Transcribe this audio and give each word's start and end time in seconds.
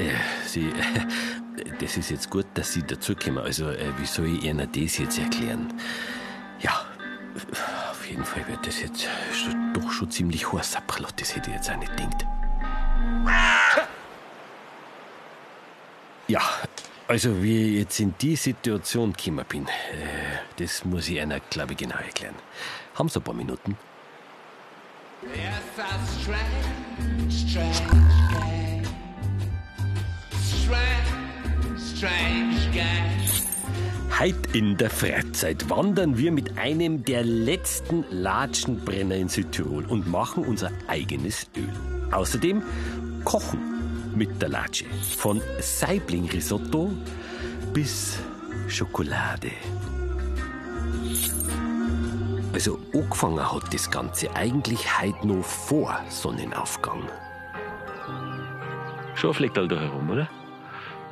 Äh, 0.00 0.14
Sie, 0.46 0.68
äh, 0.68 1.64
das 1.78 1.96
ist 1.98 2.10
jetzt 2.10 2.30
gut, 2.30 2.46
dass 2.54 2.72
Sie 2.72 2.82
dazukommen. 2.82 3.38
Also, 3.38 3.68
äh, 3.68 3.92
wie 3.98 4.06
soll 4.06 4.34
ich 4.34 4.44
Ihnen 4.44 4.66
das 4.72 4.98
jetzt 4.98 5.18
erklären? 5.18 5.74
Ja, 6.60 6.86
auf 7.90 8.08
jeden 8.08 8.24
Fall 8.24 8.46
wird 8.48 8.66
das 8.66 8.80
jetzt 8.80 9.06
doch 9.74 9.92
schon 9.92 10.10
ziemlich 10.10 10.50
hoher 10.50 10.62
Sapperlot. 10.62 11.20
Das 11.20 11.36
hätte 11.36 11.50
ich 11.50 11.56
jetzt 11.56 11.70
auch 11.70 11.76
nicht 11.76 11.94
gedacht. 11.96 12.26
Ja, 16.28 16.40
also 17.08 17.42
wie 17.42 17.72
ich 17.74 17.78
jetzt 17.80 18.00
in 18.00 18.14
die 18.20 18.36
Situation 18.36 19.12
gekommen 19.12 19.44
bin, 19.48 19.66
das 20.56 20.84
muss 20.84 21.08
ich 21.08 21.20
einer, 21.20 21.40
glaube 21.40 21.72
ich, 21.72 21.78
genau 21.78 21.96
erklären. 21.96 22.36
Haben 22.94 23.08
Sie 23.08 23.18
ein 23.18 23.22
paar 23.22 23.34
Minuten? 23.34 23.76
Yes, 25.22 25.60
that's 25.76 26.22
strange, 26.22 27.30
strange 27.30 28.39
Heute 34.18 34.58
in 34.58 34.76
der 34.78 34.88
Freizeit 34.88 35.68
wandern 35.68 36.16
wir 36.16 36.32
mit 36.32 36.56
einem 36.56 37.04
der 37.04 37.22
letzten 37.24 38.06
Latschenbrenner 38.10 39.16
in 39.16 39.28
Südtirol 39.28 39.84
und 39.84 40.08
machen 40.08 40.44
unser 40.44 40.70
eigenes 40.88 41.46
Öl. 41.54 41.68
Außerdem 42.10 42.62
kochen 43.24 43.60
mit 44.14 44.40
der 44.40 44.48
Latsche. 44.48 44.86
Von 45.18 45.42
Saibling-Risotto 45.58 46.90
bis 47.74 48.18
Schokolade. 48.68 49.50
Also 52.54 52.78
angefangen 52.94 53.52
hat 53.52 53.74
das 53.74 53.90
Ganze 53.90 54.34
eigentlich 54.34 55.00
heute 55.02 55.26
noch 55.26 55.44
vor 55.44 56.00
Sonnenaufgang. 56.08 57.02
Schon 59.14 59.34
fliegt 59.34 59.58
da 59.58 59.68
herum, 59.68 60.08
oder? 60.08 60.28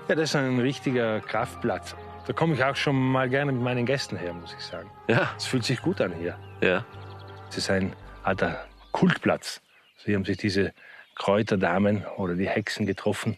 Ja, 0.08 0.14
das 0.14 0.30
ist 0.30 0.36
ein 0.36 0.58
richtiger 0.58 1.20
Kraftplatz. 1.20 1.94
Da 2.26 2.32
komme 2.32 2.54
ich 2.54 2.64
auch 2.64 2.74
schon 2.74 2.96
mal 2.96 3.28
gerne 3.28 3.52
mit 3.52 3.60
meinen 3.60 3.84
Gästen 3.84 4.16
her, 4.16 4.32
muss 4.32 4.54
ich 4.58 4.64
sagen. 4.64 4.90
Ja. 5.06 5.34
Es 5.36 5.44
fühlt 5.44 5.64
sich 5.64 5.82
gut 5.82 6.00
an 6.00 6.14
hier. 6.14 6.38
Ja. 6.62 6.86
Es 7.50 7.58
ist 7.58 7.68
ein 7.68 7.94
alter 8.22 8.64
Kultplatz. 8.92 9.60
Sie 9.98 10.14
haben 10.14 10.24
sich 10.24 10.38
diese 10.38 10.72
Kräuterdamen 11.14 12.06
oder 12.16 12.36
die 12.36 12.48
Hexen 12.48 12.86
getroffen 12.86 13.36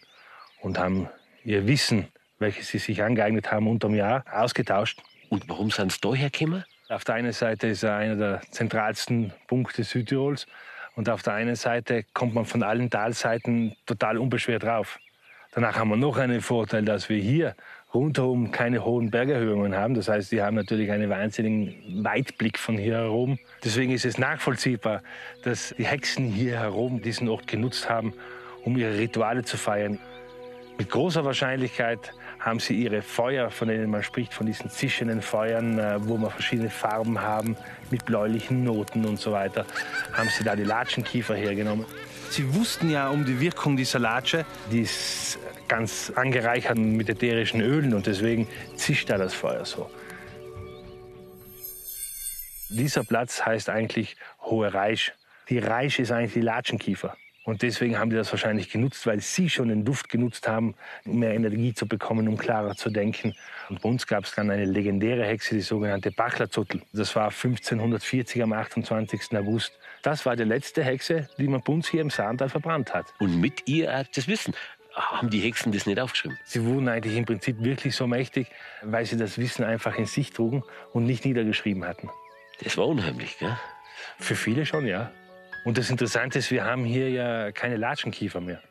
und 0.61 0.79
haben 0.79 1.09
ihr 1.43 1.67
Wissen, 1.67 2.07
welches 2.39 2.69
sie 2.69 2.77
sich 2.77 3.03
angeeignet 3.03 3.51
haben 3.51 3.67
unterm 3.67 3.93
Jahr, 3.93 4.23
ausgetauscht. 4.31 5.01
Und 5.27 5.49
warum 5.49 5.71
sind 5.71 5.91
sie 5.91 5.99
da 5.99 6.13
hergekommen? 6.13 6.63
Auf 6.87 7.03
der 7.03 7.15
einen 7.15 7.33
Seite 7.33 7.67
ist 7.67 7.83
er 7.83 7.97
einer 7.97 8.15
der 8.15 8.41
zentralsten 8.49 9.33
Punkte 9.47 9.83
Südtirols 9.83 10.47
und 10.95 11.09
auf 11.09 11.21
der 11.21 11.33
einen 11.33 11.55
Seite 11.55 12.05
kommt 12.13 12.33
man 12.33 12.45
von 12.45 12.63
allen 12.63 12.89
Talseiten 12.89 13.75
total 13.85 14.17
unbeschwert 14.17 14.63
rauf. 14.63 14.99
Danach 15.53 15.77
haben 15.77 15.89
wir 15.89 15.97
noch 15.97 16.17
einen 16.17 16.39
Vorteil, 16.39 16.85
dass 16.85 17.09
wir 17.09 17.17
hier 17.17 17.55
rundherum 17.93 18.51
keine 18.51 18.85
hohen 18.85 19.11
Bergerhöhungen 19.11 19.75
haben. 19.75 19.95
Das 19.95 20.07
heißt, 20.07 20.31
die 20.31 20.41
haben 20.41 20.55
natürlich 20.55 20.89
einen 20.91 21.09
wahnsinnigen 21.09 22.05
Weitblick 22.05 22.57
von 22.57 22.77
hier 22.77 22.99
herum. 22.99 23.37
Deswegen 23.61 23.91
ist 23.91 24.05
es 24.05 24.17
nachvollziehbar, 24.17 25.03
dass 25.43 25.75
die 25.77 25.85
Hexen 25.85 26.31
hier 26.31 26.57
herum 26.57 27.01
diesen 27.01 27.27
Ort 27.27 27.47
genutzt 27.47 27.89
haben, 27.89 28.13
um 28.63 28.77
ihre 28.77 28.97
Rituale 28.97 29.43
zu 29.43 29.57
feiern. 29.57 29.99
Mit 30.77 30.89
großer 30.89 31.25
Wahrscheinlichkeit 31.25 32.13
haben 32.41 32.59
sie 32.59 32.73
ihre 32.73 33.01
Feuer, 33.01 33.49
von 33.51 33.67
denen 33.67 33.89
man 33.89 34.03
spricht, 34.03 34.33
von 34.33 34.45
diesen 34.45 34.69
zischenden 34.69 35.21
Feuern, 35.21 35.77
äh, 35.77 35.97
wo 35.99 36.17
wir 36.17 36.29
verschiedene 36.31 36.69
Farben 36.69 37.21
haben, 37.21 37.55
mit 37.91 38.05
bläulichen 38.05 38.63
Noten 38.63 39.05
und 39.05 39.19
so 39.19 39.31
weiter, 39.31 39.65
haben 40.13 40.29
sie 40.29 40.43
da 40.43 40.55
die 40.55 40.63
Latschenkiefer 40.63 41.35
hergenommen. 41.35 41.85
Sie 42.29 42.53
wussten 42.55 42.89
ja 42.89 43.09
um 43.09 43.25
die 43.25 43.39
Wirkung 43.39 43.77
dieser 43.77 43.99
Latsche, 43.99 44.45
die 44.71 44.81
ist 44.81 45.37
ganz 45.67 46.11
angereichert 46.15 46.77
mit 46.77 47.09
ätherischen 47.09 47.61
Ölen 47.61 47.93
und 47.93 48.07
deswegen 48.07 48.47
zischt 48.75 49.09
da 49.09 49.17
das 49.17 49.33
Feuer 49.33 49.65
so. 49.65 49.89
Dieser 52.69 53.03
Platz 53.03 53.45
heißt 53.45 53.69
eigentlich 53.69 54.15
Hohe 54.41 54.73
Reisch. 54.73 55.13
Die 55.49 55.59
Reisch 55.59 55.99
ist 55.99 56.11
eigentlich 56.11 56.33
die 56.33 56.41
Latschenkiefer. 56.41 57.15
Und 57.43 57.63
deswegen 57.63 57.97
haben 57.97 58.11
die 58.11 58.15
das 58.15 58.31
wahrscheinlich 58.31 58.69
genutzt, 58.69 59.05
weil 59.07 59.19
sie 59.19 59.49
schon 59.49 59.69
den 59.69 59.83
Duft 59.83 60.09
genutzt 60.09 60.47
haben, 60.47 60.75
um 61.05 61.19
mehr 61.19 61.33
Energie 61.33 61.73
zu 61.73 61.87
bekommen, 61.87 62.27
um 62.27 62.37
klarer 62.37 62.75
zu 62.75 62.91
denken. 62.91 63.33
Und 63.69 63.81
bei 63.81 63.89
uns 63.89 64.05
gab 64.05 64.25
es 64.25 64.35
dann 64.35 64.51
eine 64.51 64.65
legendäre 64.65 65.25
Hexe, 65.25 65.55
die 65.55 65.61
sogenannte 65.61 66.11
Bachlerzuttel. 66.11 66.81
Das 66.93 67.15
war 67.15 67.29
1540 67.29 68.43
am 68.43 68.53
28. 68.53 69.37
August. 69.37 69.77
Das 70.03 70.25
war 70.25 70.35
die 70.35 70.43
letzte 70.43 70.83
Hexe, 70.83 71.29
die 71.39 71.47
man 71.47 71.61
bei 71.61 71.73
uns 71.73 71.89
hier 71.89 72.01
im 72.01 72.11
Saartal 72.11 72.49
verbrannt 72.49 72.93
hat. 72.93 73.07
Und 73.19 73.41
mit 73.41 73.67
ihr 73.67 73.91
auch 73.91 74.05
das 74.13 74.27
Wissen. 74.27 74.53
Haben 74.93 75.29
die 75.29 75.39
Hexen 75.39 75.71
das 75.71 75.85
nicht 75.85 75.99
aufgeschrieben? 75.99 76.37
Sie 76.43 76.65
wurden 76.65 76.89
eigentlich 76.89 77.15
im 77.15 77.25
Prinzip 77.25 77.63
wirklich 77.63 77.95
so 77.95 78.07
mächtig, 78.07 78.47
weil 78.83 79.05
sie 79.05 79.17
das 79.17 79.37
Wissen 79.37 79.63
einfach 79.63 79.97
in 79.97 80.05
sich 80.05 80.31
trugen 80.31 80.63
und 80.91 81.05
nicht 81.05 81.25
niedergeschrieben 81.25 81.85
hatten. 81.85 82.09
Das 82.61 82.77
war 82.77 82.87
unheimlich, 82.87 83.39
gell? 83.39 83.57
Für 84.19 84.35
viele 84.35 84.65
schon, 84.65 84.85
ja. 84.85 85.11
Und 85.63 85.77
das 85.77 85.89
Interessante 85.89 86.39
ist, 86.39 86.49
wir 86.49 86.65
haben 86.65 86.85
hier 86.85 87.09
ja 87.09 87.51
keine 87.51 87.77
Latschenkiefer 87.77 88.41
mehr. 88.41 88.61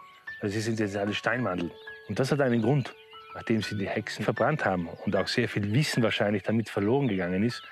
Also 0.40 0.54
sie 0.54 0.60
sind 0.60 0.80
jetzt 0.80 0.96
alle 0.96 1.14
Steinmandeln. 1.14 1.70
Und 2.08 2.18
das 2.18 2.32
hat 2.32 2.40
einen 2.40 2.62
Grund. 2.62 2.94
Nachdem 3.34 3.62
sie 3.62 3.76
die 3.78 3.88
Hexen 3.88 4.24
verbrannt 4.24 4.64
haben 4.64 4.88
und 5.04 5.14
auch 5.14 5.28
sehr 5.28 5.48
viel 5.48 5.72
Wissen 5.72 6.02
wahrscheinlich 6.02 6.42
damit 6.42 6.68
verloren 6.68 7.06
gegangen 7.06 7.44
ist, 7.44 7.62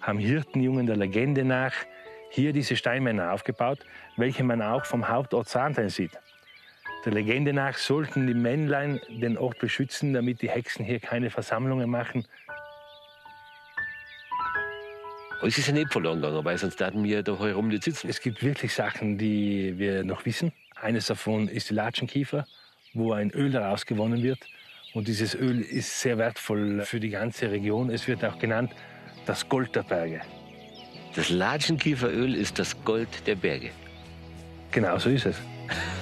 haben 0.00 0.18
Hirtenjungen 0.18 0.86
der 0.86 0.96
Legende 0.96 1.44
nach 1.44 1.72
hier 2.30 2.52
diese 2.52 2.76
Steinmänner 2.76 3.32
aufgebaut, 3.32 3.78
welche 4.16 4.42
man 4.42 4.60
auch 4.60 4.84
vom 4.84 5.08
Hauptort 5.08 5.48
Saarstein 5.48 5.88
sieht. 5.88 6.18
Der 7.04 7.12
Legende 7.12 7.52
nach 7.52 7.76
sollten 7.76 8.26
die 8.26 8.34
Männlein 8.34 9.00
den 9.08 9.38
Ort 9.38 9.60
beschützen, 9.60 10.12
damit 10.12 10.42
die 10.42 10.50
Hexen 10.50 10.84
hier 10.84 10.98
keine 10.98 11.30
Versammlungen 11.30 11.88
machen. 11.88 12.26
Alles 15.40 15.56
ist 15.56 15.68
ja 15.68 15.72
nicht 15.72 15.92
verloren 15.92 16.20
gegangen, 16.20 16.44
weil 16.44 16.58
sonst 16.58 16.80
hätten 16.80 17.04
wir 17.04 17.22
da 17.22 17.38
herum 17.38 17.68
nicht 17.68 17.84
sitzen. 17.84 18.08
Es 18.08 18.20
gibt 18.20 18.42
wirklich 18.42 18.74
Sachen, 18.74 19.18
die 19.18 19.78
wir 19.78 20.02
noch 20.02 20.24
wissen. 20.26 20.52
Eines 20.74 21.06
davon 21.06 21.46
ist 21.48 21.70
die 21.70 21.74
Latschenkiefer, 21.74 22.44
wo 22.92 23.12
ein 23.12 23.30
Öl 23.30 23.50
daraus 23.52 23.86
gewonnen 23.86 24.22
wird. 24.22 24.40
Und 24.94 25.06
dieses 25.06 25.36
Öl 25.36 25.60
ist 25.60 26.00
sehr 26.00 26.18
wertvoll 26.18 26.82
für 26.84 26.98
die 26.98 27.10
ganze 27.10 27.50
Region. 27.52 27.90
Es 27.90 28.08
wird 28.08 28.24
auch 28.24 28.38
genannt 28.38 28.72
das 29.26 29.48
Gold 29.48 29.76
der 29.76 29.84
Berge. 29.84 30.22
Das 31.14 31.30
Latschenkieferöl 31.30 32.34
ist 32.34 32.58
das 32.58 32.76
Gold 32.84 33.08
der 33.26 33.36
Berge. 33.36 33.70
Genau 34.72 34.98
so 34.98 35.08
ist 35.08 35.26
es. 35.26 35.36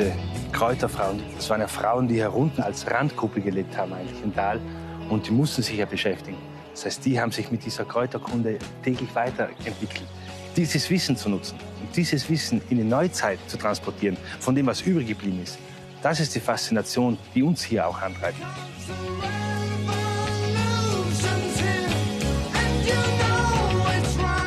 Diese 0.00 0.12
Kräuterfrauen, 0.52 1.22
das 1.36 1.50
waren 1.50 1.60
ja 1.60 1.68
Frauen, 1.68 2.08
die 2.08 2.18
herunten 2.18 2.62
als 2.62 2.90
Randgruppe 2.90 3.42
gelebt 3.42 3.76
haben 3.76 3.92
eigentlich 3.92 4.22
im 4.22 4.34
Tal. 4.34 4.58
Und 5.10 5.26
die 5.26 5.30
mussten 5.30 5.62
sich 5.62 5.76
ja 5.76 5.84
beschäftigen. 5.84 6.38
Das 6.72 6.86
heißt, 6.86 7.04
die 7.04 7.20
haben 7.20 7.30
sich 7.30 7.50
mit 7.50 7.66
dieser 7.66 7.84
Kräuterkunde 7.84 8.58
täglich 8.82 9.14
weiterentwickelt. 9.14 10.06
Dieses 10.56 10.88
Wissen 10.88 11.18
zu 11.18 11.28
nutzen 11.28 11.58
und 11.82 11.94
dieses 11.94 12.30
Wissen 12.30 12.62
in 12.70 12.78
die 12.78 12.84
Neuzeit 12.84 13.38
zu 13.46 13.58
transportieren, 13.58 14.16
von 14.38 14.54
dem, 14.54 14.66
was 14.66 14.80
übrig 14.80 15.08
geblieben 15.08 15.40
ist, 15.42 15.58
das 16.02 16.18
ist 16.18 16.34
die 16.34 16.40
Faszination, 16.40 17.18
die 17.34 17.42
uns 17.42 17.62
hier 17.62 17.86
auch 17.86 18.00
antreibt. 18.00 18.38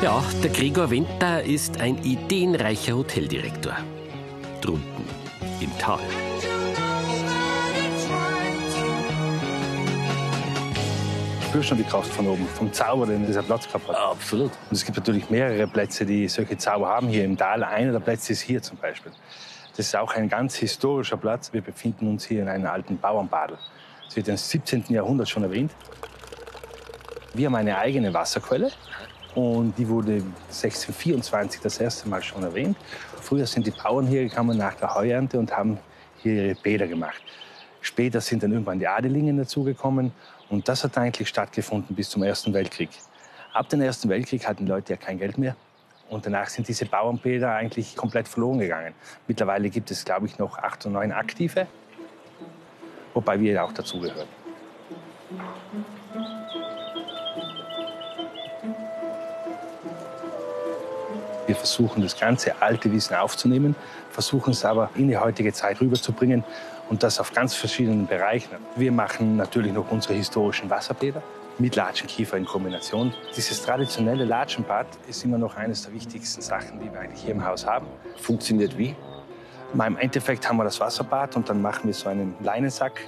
Ja, 0.02 0.20
der 0.42 0.50
Gregor 0.50 0.90
Wenter 0.90 1.44
ist 1.44 1.80
ein 1.80 2.02
ideenreicher 2.02 2.96
Hoteldirektor. 2.96 3.76
Drunten 4.60 5.23
im 5.60 5.76
Tal. 5.78 6.00
Spüre 11.42 11.62
schon 11.62 11.78
die 11.78 11.84
Kraft 11.84 12.12
von 12.12 12.26
oben, 12.26 12.46
vom 12.48 12.72
Zauber, 12.72 13.06
den 13.06 13.26
dieser 13.26 13.42
Platz 13.42 13.66
gehabt 13.66 13.88
hat. 13.88 13.96
Absolut. 13.96 14.50
Und 14.70 14.76
es 14.76 14.84
gibt 14.84 14.98
natürlich 14.98 15.30
mehrere 15.30 15.66
Plätze, 15.68 16.04
die 16.04 16.26
solche 16.28 16.58
Zauber 16.58 16.88
haben 16.88 17.08
hier 17.08 17.24
im 17.24 17.36
Tal. 17.36 17.62
Einer 17.62 17.92
der 17.92 18.00
Plätze 18.00 18.32
ist 18.32 18.40
hier 18.40 18.60
zum 18.60 18.76
Beispiel. 18.78 19.12
Das 19.76 19.86
ist 19.86 19.96
auch 19.96 20.14
ein 20.14 20.28
ganz 20.28 20.56
historischer 20.56 21.16
Platz. 21.16 21.52
Wir 21.52 21.60
befinden 21.60 22.08
uns 22.08 22.24
hier 22.24 22.42
in 22.42 22.48
einem 22.48 22.66
alten 22.66 22.98
Bauernbadel. 22.98 23.56
Das 24.06 24.16
wird 24.16 24.28
im 24.28 24.36
17. 24.36 24.84
Jahrhundert 24.88 25.28
schon 25.28 25.44
erwähnt. 25.44 25.72
Wir 27.34 27.46
haben 27.46 27.56
eine 27.56 27.76
eigene 27.78 28.14
Wasserquelle 28.14 28.70
und 29.34 29.76
die 29.76 29.88
wurde 29.88 30.22
1624 30.46 31.60
das 31.60 31.78
erste 31.78 32.08
Mal 32.08 32.22
schon 32.22 32.44
erwähnt. 32.44 32.76
Früher 33.34 33.46
sind 33.46 33.66
die 33.66 33.72
Bauern 33.72 34.06
hier 34.06 34.28
gekommen 34.28 34.56
nach 34.56 34.74
der 34.74 34.94
Heuernte 34.94 35.40
und 35.40 35.50
haben 35.50 35.76
hier 36.22 36.34
ihre 36.34 36.54
Bäder 36.54 36.86
gemacht. 36.86 37.20
Später 37.80 38.20
sind 38.20 38.44
dann 38.44 38.52
irgendwann 38.52 38.78
die 38.78 38.86
Adelingen 38.86 39.36
dazugekommen 39.36 40.12
und 40.50 40.68
das 40.68 40.84
hat 40.84 40.96
eigentlich 40.96 41.28
stattgefunden 41.28 41.96
bis 41.96 42.10
zum 42.10 42.22
Ersten 42.22 42.54
Weltkrieg. 42.54 42.90
Ab 43.52 43.68
dem 43.70 43.80
Ersten 43.80 44.08
Weltkrieg 44.08 44.46
hatten 44.46 44.66
die 44.66 44.70
Leute 44.70 44.92
ja 44.92 44.96
kein 44.96 45.18
Geld 45.18 45.36
mehr 45.36 45.56
und 46.10 46.24
danach 46.24 46.48
sind 46.48 46.68
diese 46.68 46.86
Bauernbäder 46.86 47.52
eigentlich 47.52 47.96
komplett 47.96 48.28
verloren 48.28 48.60
gegangen. 48.60 48.94
Mittlerweile 49.26 49.68
gibt 49.68 49.90
es, 49.90 50.04
glaube 50.04 50.26
ich, 50.26 50.38
noch 50.38 50.56
acht 50.58 50.86
oder 50.86 50.92
neun 50.92 51.10
aktive, 51.10 51.66
wobei 53.14 53.40
wir 53.40 53.64
auch 53.64 53.72
dazugehören. 53.72 54.28
Versuchen, 61.64 62.02
das 62.02 62.18
ganze 62.18 62.60
alte 62.60 62.92
Wissen 62.92 63.14
aufzunehmen, 63.14 63.74
versuchen 64.10 64.50
es 64.50 64.64
aber 64.64 64.90
in 64.96 65.08
die 65.08 65.16
heutige 65.16 65.52
Zeit 65.52 65.80
rüberzubringen 65.80 66.44
und 66.90 67.02
das 67.02 67.18
auf 67.18 67.32
ganz 67.32 67.54
verschiedenen 67.54 68.06
Bereichen. 68.06 68.50
Wir 68.76 68.92
machen 68.92 69.36
natürlich 69.36 69.72
noch 69.72 69.90
unsere 69.90 70.12
historischen 70.14 70.68
Wasserbäder 70.68 71.22
mit 71.58 71.74
Latschenkiefer 71.74 72.36
in 72.36 72.44
Kombination. 72.44 73.14
Dieses 73.34 73.62
traditionelle 73.62 74.24
Latschenbad 74.24 74.86
ist 75.08 75.24
immer 75.24 75.38
noch 75.38 75.56
eines 75.56 75.84
der 75.84 75.94
wichtigsten 75.94 76.42
Sachen, 76.42 76.80
die 76.80 76.92
wir 76.92 77.00
eigentlich 77.00 77.22
hier 77.22 77.32
im 77.32 77.44
Haus 77.44 77.66
haben. 77.66 77.86
Funktioniert 78.16 78.76
wie? 78.76 78.94
Im 79.72 79.96
Endeffekt 79.96 80.46
haben 80.46 80.58
wir 80.58 80.64
das 80.64 80.78
Wasserbad 80.80 81.34
und 81.36 81.48
dann 81.48 81.62
machen 81.62 81.86
wir 81.86 81.94
so 81.94 82.10
einen 82.10 82.34
Leinensack. 82.40 83.00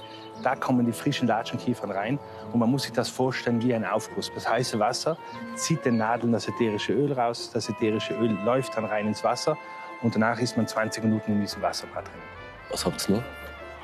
Da 0.43 0.55
kommen 0.55 0.85
die 0.85 0.91
frischen 0.91 1.27
Latschenkiefern 1.27 1.91
rein 1.91 2.19
und 2.51 2.59
man 2.59 2.69
muss 2.69 2.83
sich 2.83 2.91
das 2.91 3.09
vorstellen 3.09 3.61
wie 3.61 3.73
ein 3.73 3.85
Aufguss. 3.85 4.31
Das 4.33 4.49
heiße 4.49 4.79
Wasser 4.79 5.17
zieht 5.55 5.85
den 5.85 5.97
Nadeln 5.97 6.31
das 6.31 6.47
ätherische 6.47 6.93
Öl 6.93 7.13
raus. 7.13 7.49
Das 7.53 7.69
ätherische 7.69 8.13
Öl 8.13 8.37
läuft 8.45 8.77
dann 8.77 8.85
rein 8.85 9.07
ins 9.07 9.23
Wasser 9.23 9.57
und 10.01 10.15
danach 10.15 10.39
ist 10.39 10.57
man 10.57 10.67
20 10.67 11.03
Minuten 11.03 11.33
in 11.33 11.41
diesem 11.41 11.61
Wasserbad 11.61 12.05
drin. 12.05 12.21
Was 12.69 12.85
habt's 12.85 13.09
noch? 13.09 13.23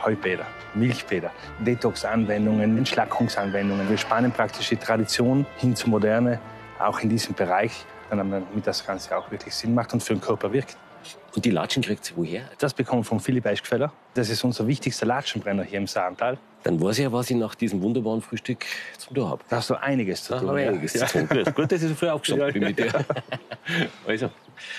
Heubäder, 0.03 0.45
Milchbäder, 0.73 1.31
Detox-Anwendungen, 1.59 2.77
Entschlackungsanwendungen. 2.77 3.89
Wir 3.89 3.97
spannen 3.97 4.31
praktisch 4.31 4.69
die 4.69 4.75
Tradition 4.75 5.45
hin 5.57 5.75
zur 5.75 5.89
Moderne, 5.89 6.39
auch 6.77 7.00
in 7.00 7.09
diesem 7.09 7.35
Bereich, 7.35 7.85
damit 8.09 8.67
das 8.67 8.85
Ganze 8.85 9.17
auch 9.17 9.31
wirklich 9.31 9.55
Sinn 9.55 9.73
macht 9.73 9.94
und 9.94 10.03
für 10.03 10.13
den 10.13 10.21
Körper 10.21 10.51
wirkt. 10.51 10.77
Und 11.35 11.45
die 11.45 11.50
Latschen 11.50 11.81
kriegt 11.81 12.06
sie 12.06 12.13
woher? 12.15 12.44
Das 12.59 12.74
bekommen 12.74 13.01
wir 13.01 13.06
von 13.06 13.19
Philipp 13.19 13.45
Eichgfeller. 13.45 13.91
Das 14.13 14.30
ist 14.30 14.44
unser 14.44 14.68
wichtigster 14.68 15.06
Latschenbrenner 15.07 15.63
hier 15.63 15.80
im 15.80 15.88
Saartal. 15.88 16.38
Dann 16.63 16.80
weiß 16.80 17.00
ich 17.00 17.03
ja, 17.03 17.12
was 17.12 17.30
ich 17.30 17.35
nach 17.35 17.56
diesem 17.56 17.81
wunderbaren 17.81 18.21
Frühstück 18.21 18.65
zum 18.97 19.15
Tun 19.15 19.30
habe. 19.30 19.44
Da 19.50 19.57
hast 19.57 19.69
du 19.69 19.75
einiges 19.75 20.24
zu 20.24 20.33
Da 20.33 20.39
tun. 20.39 20.57
ich 20.57 20.63
ja. 20.65 20.69
einiges 20.71 20.94
zu 20.94 21.06
tun. 21.07 21.27
Gut, 21.27 21.56
gut, 21.56 21.71
dass 21.71 21.81
ich 21.81 21.89
so 21.89 21.95
früh 21.95 22.07
aufgestanden 22.09 22.47
Ja, 22.47 22.53
bin 22.53 22.63
mit 22.63 22.80
dir. 22.80 23.06
Also, 24.07 24.30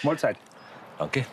Mahlzeit. 0.02 0.36
danke. 0.98 1.26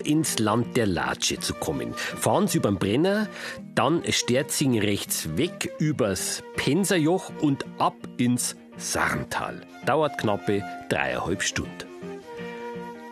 Ins 0.00 0.38
Land 0.38 0.76
der 0.76 0.86
Latsche 0.86 1.38
zu 1.38 1.54
kommen, 1.54 1.94
fahren 1.94 2.48
Sie 2.48 2.58
überm 2.58 2.78
Brenner, 2.78 3.28
dann 3.74 4.02
Sterzing 4.08 4.78
rechts 4.78 5.36
weg 5.36 5.72
übers 5.78 6.42
Penserjoch 6.56 7.30
und 7.40 7.64
ab 7.78 7.96
ins 8.16 8.56
Sarntal. 8.76 9.60
Dauert 9.86 10.18
knappe 10.18 10.62
dreieinhalb 10.88 11.42
Stunden. 11.42 11.90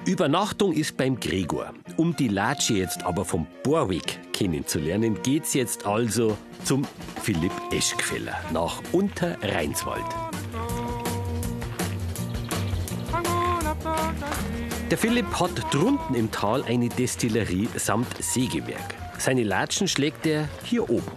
Übernachtung 0.09 0.73
ist 0.73 0.97
beim 0.97 1.21
Gregor. 1.21 1.75
Um 1.99 2.17
die 2.17 2.29
Latsche 2.29 2.75
jetzt 2.75 3.05
aber 3.05 3.27
vom 3.27 3.47
Borweg 3.63 4.19
kennenzulernen, 4.33 5.19
geht's 5.23 5.53
jetzt 5.53 5.85
also 5.87 6.39
zum 6.65 6.87
Philipp 7.23 7.53
Eschgfeller 7.73 8.39
nach 8.53 8.81
Unterrheinswald. 8.93 10.28
Der 14.91 14.97
Philipp 14.97 15.39
hat 15.39 15.51
drunten 15.75 16.15
im 16.15 16.31
Tal 16.31 16.65
eine 16.65 16.89
Destillerie 16.89 17.69
samt 17.75 18.23
Sägewerk. 18.23 18.95
Seine 19.19 19.43
Latschen 19.43 19.87
schlägt 19.87 20.25
er 20.25 20.49
hier 20.65 20.89
oben. 20.89 21.13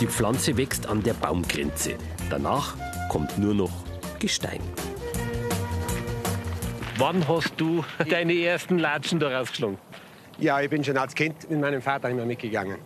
Die 0.00 0.06
Pflanze 0.06 0.56
wächst 0.56 0.86
an 0.86 1.02
der 1.02 1.14
Baumgrenze. 1.14 1.96
Danach 2.30 2.76
kommt 3.08 3.36
nur 3.36 3.54
noch 3.54 3.72
Gestein. 4.20 4.60
Wann 6.98 7.26
hast 7.26 7.54
du 7.56 7.84
deine 8.08 8.32
ersten 8.34 8.78
Latschen 8.78 9.18
da 9.18 9.36
rausgeschlagen? 9.36 9.78
Ja, 10.38 10.60
ich 10.60 10.70
bin 10.70 10.84
schon 10.84 10.96
als 10.96 11.16
Kind 11.16 11.50
mit 11.50 11.60
meinem 11.60 11.82
Vater 11.82 12.10
immer 12.10 12.26
mitgegangen. 12.26 12.78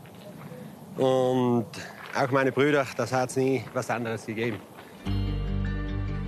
Und 0.96 1.66
auch 2.14 2.30
meine 2.30 2.52
Brüder, 2.52 2.86
das 2.96 3.12
hat 3.12 3.30
es 3.30 3.36
nie 3.36 3.64
was 3.72 3.90
anderes 3.90 4.26
gegeben. 4.26 4.58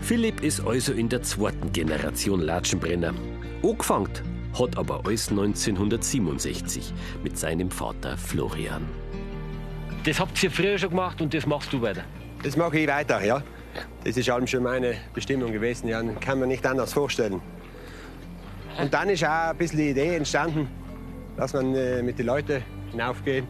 Philipp 0.01 0.43
ist 0.43 0.61
also 0.67 0.93
in 0.93 1.09
der 1.09 1.23
zweiten 1.23 1.73
Generation 1.73 2.41
Latschenbrenner. 2.41 3.15
Angefangen 3.63 4.11
hat 4.59 4.77
aber 4.77 5.05
alles 5.05 5.31
1967 5.31 6.93
mit 7.23 7.39
seinem 7.39 7.71
Vater 7.71 8.17
Florian. 8.19 8.87
Das 10.05 10.19
habt 10.19 10.43
ihr 10.43 10.51
früher 10.51 10.77
schon 10.79 10.91
gemacht 10.91 11.21
und 11.21 11.33
das 11.33 11.47
machst 11.47 11.73
du 11.73 11.81
weiter. 11.81 12.03
Das 12.43 12.57
mache 12.57 12.81
ich 12.81 12.89
weiter, 12.89 13.25
ja. 13.25 13.43
Das 14.05 14.17
ist 14.17 14.29
allem 14.29 14.47
schon 14.47 14.65
meine 14.65 14.97
Bestimmung 15.15 15.53
gewesen, 15.53 15.89
ja. 15.89 16.03
Kann 16.21 16.41
man 16.41 16.49
nicht 16.49 16.67
anders 16.67 16.93
vorstellen. 16.93 17.41
Und 18.81 18.93
dann 18.93 19.09
ist 19.09 19.25
auch 19.25 19.51
ein 19.51 19.57
bisschen 19.57 19.79
die 19.79 19.91
Idee 19.91 20.17
entstanden, 20.17 20.69
dass 21.37 21.53
man 21.53 21.75
äh, 21.75 22.03
mit 22.03 22.19
den 22.19 22.27
Leuten 22.27 22.63
hinaufgeht 22.91 23.45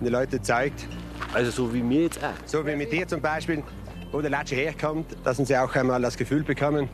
und 0.00 0.06
die 0.06 0.10
Leute 0.10 0.40
zeigt, 0.40 0.86
Also 1.32 1.50
so 1.50 1.72
wie 1.74 1.82
mir 1.82 2.02
jetzt 2.02 2.22
auch. 2.22 2.32
so 2.44 2.66
wie 2.66 2.74
mit 2.74 2.92
dir 2.92 3.06
zum 3.06 3.20
Beispiel, 3.20 3.62
wo 4.12 4.20
der 4.20 4.30
Latsche 4.30 4.56
herkommt, 4.56 5.16
dass 5.24 5.36
sie 5.36 5.56
auch 5.56 5.74
einmal 5.74 6.00
das 6.02 6.16
Gefühl 6.16 6.42
bekommen, 6.42 6.88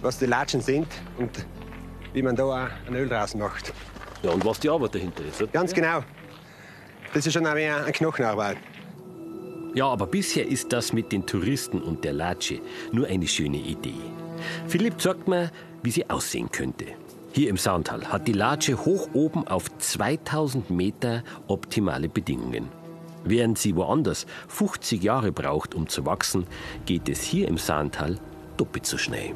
was 0.00 0.18
die 0.18 0.26
Latschen 0.26 0.60
sind 0.60 0.86
und 1.18 1.46
wie 2.12 2.22
man 2.22 2.36
da 2.36 2.44
auch 2.44 2.68
ein 2.86 2.94
Öl 2.94 3.08
draus 3.08 3.34
macht. 3.34 3.72
Ja, 4.22 4.30
und 4.30 4.44
was 4.44 4.60
die 4.60 4.70
Arbeit 4.70 4.94
dahinter 4.94 5.24
ist. 5.24 5.42
oder? 5.42 5.52
Ganz 5.52 5.72
genau. 5.74 6.02
Das 7.12 7.26
ist 7.26 7.32
schon 7.32 7.46
auch 7.46 7.54
mehr 7.54 7.82
eine 7.82 7.92
Knochenarbeit. 7.92 8.56
Ja, 9.74 9.86
aber 9.86 10.06
bisher 10.06 10.46
ist 10.46 10.72
das 10.72 10.92
mit 10.92 11.12
den 11.12 11.26
Touristen 11.26 11.82
und 11.82 12.04
der 12.04 12.12
Latsche 12.12 12.60
nur 12.92 13.06
eine 13.06 13.26
schöne 13.26 13.58
Idee. 13.58 14.00
Philipp 14.68 15.00
zeigt 15.00 15.28
mir, 15.28 15.50
wie 15.82 15.90
sie 15.90 16.08
aussehen 16.08 16.50
könnte. 16.50 16.86
Hier 17.32 17.50
im 17.50 17.56
Soundtal 17.56 18.06
hat 18.06 18.28
die 18.28 18.32
Latsche 18.32 18.84
hoch 18.84 19.08
oben 19.12 19.46
auf 19.48 19.64
2000 19.78 20.70
Meter 20.70 21.24
optimale 21.48 22.08
Bedingungen. 22.08 22.68
Während 23.24 23.58
sie 23.58 23.74
woanders 23.74 24.26
50 24.48 25.02
Jahre 25.02 25.32
braucht, 25.32 25.74
um 25.74 25.88
zu 25.88 26.04
wachsen, 26.04 26.46
geht 26.84 27.08
es 27.08 27.22
hier 27.22 27.48
im 27.48 27.56
Saantal 27.56 28.18
doppelt 28.56 28.84
so 28.86 28.98
schnell. 28.98 29.34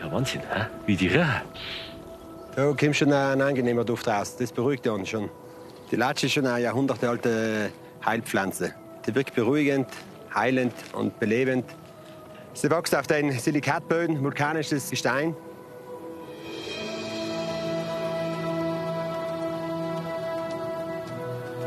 Ja, 0.00 0.12
Wahnsinn, 0.12 0.42
wie 0.86 0.96
die 0.96 1.08
riechen. 1.08 1.42
Da 2.56 2.72
kommt 2.72 2.94
schon 2.94 3.12
ein 3.12 3.40
angenehmer 3.40 3.84
Duft 3.84 4.06
raus. 4.06 4.36
Das 4.36 4.52
beruhigt 4.52 4.86
uns 4.86 5.08
schon. 5.08 5.28
Die 5.90 5.96
Latsche 5.96 6.26
ist 6.26 6.34
schon 6.34 6.46
eine 6.46 6.62
jahrhundertealte 6.62 7.72
Heilpflanze. 8.06 8.72
Die 9.04 9.12
wirkt 9.12 9.34
beruhigend, 9.34 9.88
heilend 10.32 10.72
und 10.92 11.18
belebend. 11.18 11.64
Sie 12.52 12.70
wächst 12.70 12.94
auf 12.94 13.08
den 13.08 13.32
Silikatböden, 13.32 14.22
vulkanisches 14.22 14.88
Gestein. 14.88 15.34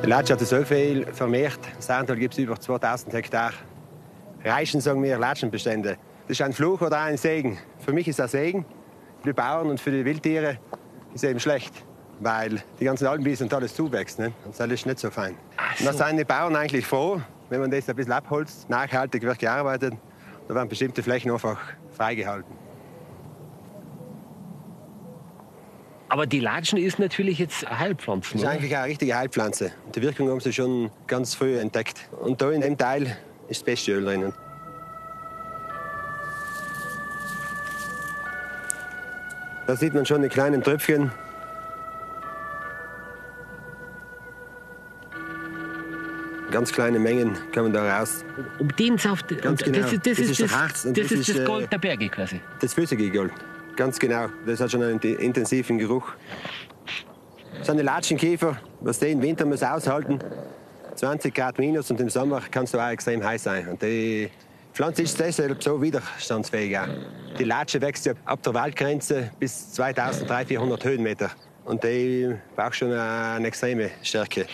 Die 0.02 0.08
Latsche 0.08 0.34
hat 0.34 0.40
so 0.40 0.64
viel 0.64 1.06
vermehrt. 1.08 1.60
Im 1.76 1.82
Saartal 1.82 2.16
gibt 2.16 2.36
es 2.36 2.40
über 2.40 2.58
2000 2.58 3.14
Hektar. 3.14 3.52
Reichen, 4.42 4.80
sagen 4.80 5.04
wir, 5.04 5.18
Latschenbestände. 5.18 5.98
Das 6.30 6.40
ist 6.40 6.42
ein 6.42 6.54
Fluch 6.54 6.80
oder 6.80 7.02
ein 7.02 7.18
Segen. 7.18 7.58
Für 7.80 7.92
mich 7.92 8.08
ist 8.08 8.20
das 8.20 8.32
Segen. 8.32 8.64
Für 9.22 9.30
die 9.30 9.34
Bauern 9.34 9.70
und 9.70 9.82
für 9.82 9.92
die 9.92 10.06
Wildtiere 10.06 10.60
ist 11.24 11.30
eben 11.30 11.40
schlecht. 11.40 11.74
Weil 12.20 12.64
die 12.80 12.86
ganzen 12.86 13.06
Alpenwiesen 13.06 13.46
und 13.46 13.54
alles 13.54 13.76
zuwächst. 13.76 14.18
Ne? 14.18 14.32
Und 14.44 14.60
das 14.60 14.72
ist 14.72 14.86
nicht 14.86 15.00
so 15.00 15.12
fein. 15.12 15.36
Und 15.80 15.86
da 15.86 15.94
sind 15.94 16.18
die 16.18 16.24
Bauern 16.24 16.56
eigentlich 16.56 16.86
froh, 16.86 17.22
wenn 17.50 17.60
man 17.60 17.70
das 17.70 17.88
ein 17.88 17.96
bisschen 17.96 18.12
abholzt. 18.12 18.68
Nachhaltig 18.70 19.22
wird 19.22 19.38
gearbeitet. 19.38 19.94
Da 20.48 20.56
werden 20.56 20.68
bestimmte 20.68 21.04
Flächen 21.04 21.32
einfach 21.32 21.60
freigehalten. 21.96 22.52
Aber 26.10 26.26
die 26.26 26.40
Latschen 26.40 26.80
ist 26.80 27.00
natürlich 27.00 27.38
jetzt 27.38 27.70
Heilpflanzen. 27.70 28.34
Das 28.34 28.42
ist 28.42 28.48
oder? 28.48 28.52
eigentlich 28.58 28.76
eine 28.76 28.88
richtige 28.88 29.16
Heilpflanze. 29.16 29.72
Die 29.94 30.02
Wirkung 30.02 30.30
haben 30.30 30.40
sie 30.40 30.54
schon 30.54 30.90
ganz 31.06 31.36
früh 31.36 31.60
entdeckt. 31.60 32.10
Und 32.22 32.42
da 32.42 32.50
in 32.52 32.62
dem 32.62 32.78
Teil 32.78 33.18
ist 33.50 33.62
das 33.62 33.64
beste 33.64 33.92
Öl 33.92 34.06
drin. 34.06 34.34
Da 39.68 39.76
sieht 39.76 39.94
man 39.94 40.06
schon 40.06 40.22
die 40.22 40.30
kleinen 40.30 40.64
Tröpfchen. 40.64 41.12
ganz 46.52 46.72
kleine 46.72 47.00
Mengen 47.00 47.38
kommen 47.54 47.74
da 47.74 48.00
raus. 48.00 48.24
Um 48.60 48.70
den 48.76 48.98
Saft. 48.98 49.28
Ganz 49.42 49.62
genau. 49.64 49.80
Das, 49.80 49.94
ist- 49.94 50.06
das, 50.06 50.18
Das 50.18 50.20
ist 50.20 50.40
das, 50.42 50.50
das 50.52 50.60
Harz 50.60 50.86
und 50.86 50.98
das, 50.98 51.08
das 51.08 51.20
ist 51.20 51.30
das 51.30 51.36
äh, 51.38 51.46
Gold 51.46 51.72
der 51.72 51.78
Berge 51.78 52.10
quasi. 52.10 52.40
Das 52.62 52.74
flüssige 52.74 53.10
Gold. 53.12 53.32
Ganz 53.76 54.00
genau. 54.00 54.28
Das 54.46 54.60
hat 54.60 54.72
schon 54.72 54.82
einen 54.84 55.00
in- 55.00 55.18
intensiven 55.20 55.78
Geruch. 55.78 56.14
So 57.62 57.72
eine 57.74 57.82
Latschenkäfer, 57.82 58.58
was 58.82 59.00
der 59.00 59.10
im 59.10 59.22
Winter 59.22 59.46
muss 59.46 59.62
aushalten, 59.64 60.20
20 60.96 61.34
Grad 61.34 61.60
minus 61.60 61.92
und 61.92 62.00
im 62.00 62.10
Sommer 62.10 62.42
kann 62.50 62.64
es 62.64 62.74
auch 62.74 62.88
extrem 62.90 63.24
heiß 63.24 63.44
sein. 63.44 63.68
Und 63.68 63.82
die 63.82 64.30
Pflanze 64.78 65.02
ist 65.02 65.20
deshalb 65.20 65.64
so 65.64 65.82
widerstandsfähig. 65.82 66.78
Die 67.40 67.44
Latsche 67.44 67.82
wächst 67.82 68.06
ja 68.06 68.14
ab 68.26 68.44
der 68.44 68.54
Waldgrenze 68.54 69.32
bis 69.40 69.74
2300, 69.74 70.48
400 70.48 70.86
Höhenmeter. 70.86 71.32
Und 71.66 71.84
die 71.84 72.36
braucht 72.56 72.76
schon 72.76 72.94
eine 72.94 73.48
extreme 73.48 73.90
Stärke. 74.04 74.46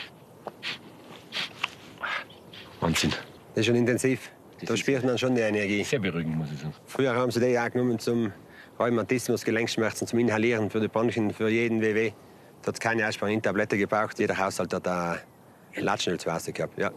Wahnsinn. 2.80 3.10
Das 3.10 3.60
ist 3.60 3.66
schon 3.66 3.76
intensiv. 3.76 4.32
Da 4.62 4.78
spürt 4.78 5.04
man 5.04 5.18
schon 5.18 5.36
die 5.36 5.42
Energie. 5.42 5.84
Sehr 5.84 6.00
beruhigend, 6.00 6.38
muss 6.38 6.54
ich 6.54 6.60
sagen. 6.62 6.74
Früher 6.86 7.14
haben 7.14 7.30
sie 7.30 7.42
die 7.42 7.60
auch 7.60 7.70
genommen 7.70 8.00
zum 8.00 8.32
Rheumatismus, 8.80 9.44
Gelenkschmerzen, 9.44 10.08
zum 10.08 10.20
Inhalieren 10.20 10.70
für 10.70 10.80
die 10.80 10.88
Bronchien, 10.88 11.34
für 11.34 11.50
jeden 11.50 11.82
WW. 11.82 12.14
Da 12.62 12.68
hat 12.68 12.76
es 12.76 12.80
keine 12.80 13.06
Aspirin-Tablette 13.08 13.78
gebraucht. 13.78 14.18
Jeder 14.20 14.38
Haushalt 14.38 14.74
hat 14.74 14.88
da 14.88 15.18
Latschenöl 15.76 16.18
zu 16.18 16.34
Hause 16.34 16.54
gehabt. 16.54 16.80
Ja. 16.80 16.92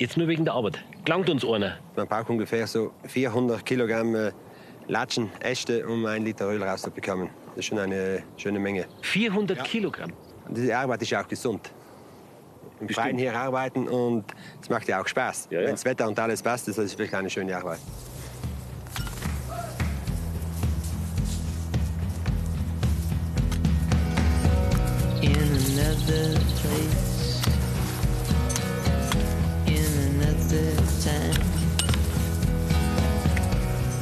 Jetzt 0.00 0.16
nur 0.16 0.28
wegen 0.28 0.46
der 0.46 0.54
Arbeit. 0.54 0.82
Klangt 1.04 1.28
uns 1.28 1.44
einer. 1.44 1.76
Man 1.94 2.08
braucht 2.08 2.30
ungefähr 2.30 2.66
so 2.66 2.90
400 3.04 3.66
Kilogramm 3.66 4.14
äh, 4.14 4.32
Latschenäste, 4.88 5.86
um 5.86 6.06
ein 6.06 6.24
Liter 6.24 6.48
Öl 6.48 6.62
rauszubekommen. 6.62 7.28
Das 7.48 7.58
ist 7.58 7.66
schon 7.66 7.78
eine 7.78 8.22
schöne 8.38 8.58
Menge. 8.58 8.86
400 9.02 9.62
Kilogramm. 9.62 10.14
Und 10.48 10.56
diese 10.56 10.74
Arbeit 10.74 11.02
ist 11.02 11.10
ja 11.10 11.22
auch 11.22 11.28
gesund. 11.28 11.70
Im 12.80 12.88
Freien 12.88 13.18
hier 13.18 13.36
arbeiten 13.36 13.86
und 13.88 14.24
es 14.62 14.70
macht 14.70 14.88
ja 14.88 15.02
auch 15.02 15.06
Spaß. 15.06 15.48
Ja, 15.50 15.60
ja. 15.60 15.66
Wenn 15.66 15.74
das 15.74 15.84
Wetter 15.84 16.08
und 16.08 16.18
alles 16.18 16.42
passt, 16.42 16.66
ist 16.68 16.78
das 16.78 16.92
wirklich 16.98 17.14
eine 17.14 17.28
schöne 17.28 17.54
Arbeit. 17.54 17.80
in 25.22 25.36
another 25.36 26.40
place, 26.56 27.09
time, 31.00 31.32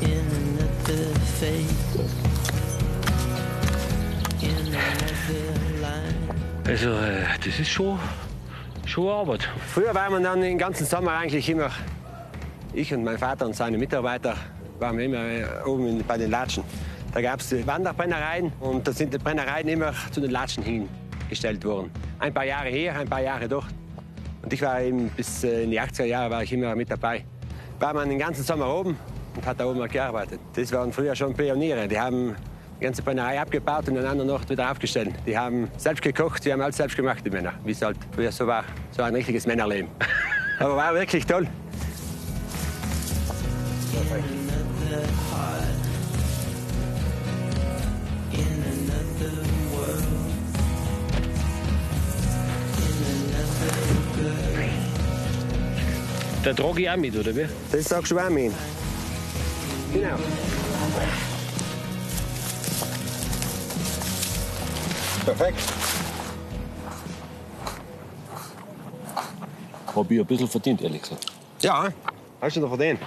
in 0.00 0.26
another 0.40 1.14
face, 1.38 1.94
in 4.42 4.56
another 4.66 5.54
line. 5.80 6.18
Also, 6.66 6.90
äh, 6.90 7.22
das 7.44 7.60
ist 7.60 7.68
schon, 7.68 7.98
schon 8.84 9.08
Arbeit. 9.08 9.48
Früher 9.68 9.94
waren 9.94 10.12
wir 10.12 10.20
dann 10.20 10.40
den 10.40 10.58
ganzen 10.58 10.86
Sommer 10.86 11.12
eigentlich 11.12 11.48
immer, 11.48 11.70
ich 12.72 12.92
und 12.92 13.04
mein 13.04 13.18
Vater 13.18 13.46
und 13.46 13.54
seine 13.54 13.78
Mitarbeiter, 13.78 14.34
waren 14.80 14.98
wir 14.98 15.04
immer 15.04 15.24
äh, 15.24 15.44
oben 15.64 15.86
in, 15.86 16.04
bei 16.04 16.18
den 16.18 16.30
Latschen. 16.32 16.64
Da 17.12 17.22
gab 17.22 17.40
es 17.40 17.66
Wanderbrennereien 17.66 18.52
und 18.58 18.86
da 18.88 18.92
sind 18.92 19.14
die 19.14 19.18
Brennereien 19.18 19.68
immer 19.68 19.92
zu 20.10 20.20
den 20.20 20.30
Latschen 20.32 20.64
hingestellt 20.64 21.64
worden. 21.64 21.90
Ein 22.18 22.34
paar 22.34 22.44
Jahre 22.44 22.68
hier, 22.68 22.94
ein 22.94 23.08
paar 23.08 23.22
Jahre 23.22 23.48
dort. 23.48 23.66
Und 24.48 24.54
ich 24.54 24.62
war 24.62 24.80
eben 24.80 25.10
bis 25.10 25.44
äh, 25.44 25.64
in 25.64 25.72
die 25.72 25.78
80er 25.78 26.06
Jahre 26.06 26.30
war 26.30 26.42
ich 26.42 26.50
immer 26.54 26.74
mit 26.74 26.90
dabei. 26.90 27.22
War 27.78 27.92
man 27.92 28.08
den 28.08 28.18
ganzen 28.18 28.42
Sommer 28.42 28.66
oben 28.74 28.96
und 29.36 29.44
hat 29.44 29.60
da 29.60 29.66
oben 29.66 29.86
gearbeitet. 29.86 30.40
Das 30.54 30.72
waren 30.72 30.90
früher 30.90 31.14
schon 31.14 31.34
Pioniere. 31.34 31.86
Die 31.86 32.00
haben 32.00 32.34
die 32.80 32.84
ganze 32.84 33.02
Brennerei 33.02 33.38
abgebaut 33.38 33.86
und 33.88 33.96
den 33.96 34.06
anderen 34.06 34.30
Ort 34.30 34.48
wieder 34.48 34.70
aufgestellt. 34.70 35.12
Die 35.26 35.36
haben 35.36 35.68
selbst 35.76 36.00
gekocht, 36.00 36.46
die 36.46 36.52
haben 36.54 36.62
alles 36.62 36.78
selbst 36.78 36.96
gemacht, 36.96 37.18
die 37.26 37.28
Männer. 37.28 37.52
Wie 37.62 37.72
es 37.72 37.82
halt 37.82 37.98
früher 38.14 38.32
so 38.32 38.46
war. 38.46 38.64
So 38.92 39.02
ein 39.02 39.14
richtiges 39.14 39.46
Männerleben. 39.46 39.90
Aber 40.60 40.76
war 40.76 40.94
wirklich 40.94 41.26
toll. 41.26 41.46
another 44.10 44.37
Da 56.42 56.54
trage 56.54 56.82
ich 56.82 56.90
auch 56.90 56.96
mit, 56.96 57.16
oder 57.16 57.34
wie? 57.34 57.46
Das 57.72 57.84
sagst 57.84 58.10
du 58.12 58.18
auch 58.18 58.30
mir. 58.30 58.52
Genau. 59.92 60.16
Perfekt. 65.24 65.62
Hab 69.94 70.10
ich 70.10 70.20
ein 70.20 70.26
bisschen 70.26 70.48
verdient, 70.48 70.80
ehrlich 70.82 71.02
gesagt. 71.02 71.26
Ja, 71.60 71.88
hast 72.40 72.56
du 72.56 72.60
noch 72.60 72.68
verdient. 72.68 73.00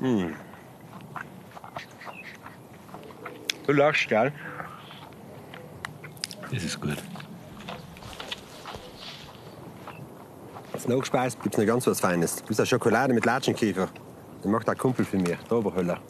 Hm. 0.00 0.34
Du 3.66 3.72
lachst, 3.72 4.08
gell? 4.08 4.32
Das 6.50 6.62
ist 6.62 6.80
gut. 6.80 6.98
Als 10.82 10.88
Nachspeis 10.88 11.38
gibt 11.40 11.54
es 11.54 11.60
noch 11.60 11.66
ganz 11.66 11.86
was 11.86 12.00
Feines. 12.00 12.40
Das 12.40 12.50
ist 12.50 12.58
eine 12.58 12.66
Schokolade 12.66 13.14
mit 13.14 13.24
Latschenkiefer. 13.24 13.88
Den 14.42 14.50
macht 14.50 14.68
ein 14.68 14.76
Kumpel 14.76 15.04
für 15.04 15.16
mich, 15.16 15.38
der 15.48 15.56
Oberhöller. 15.56 16.00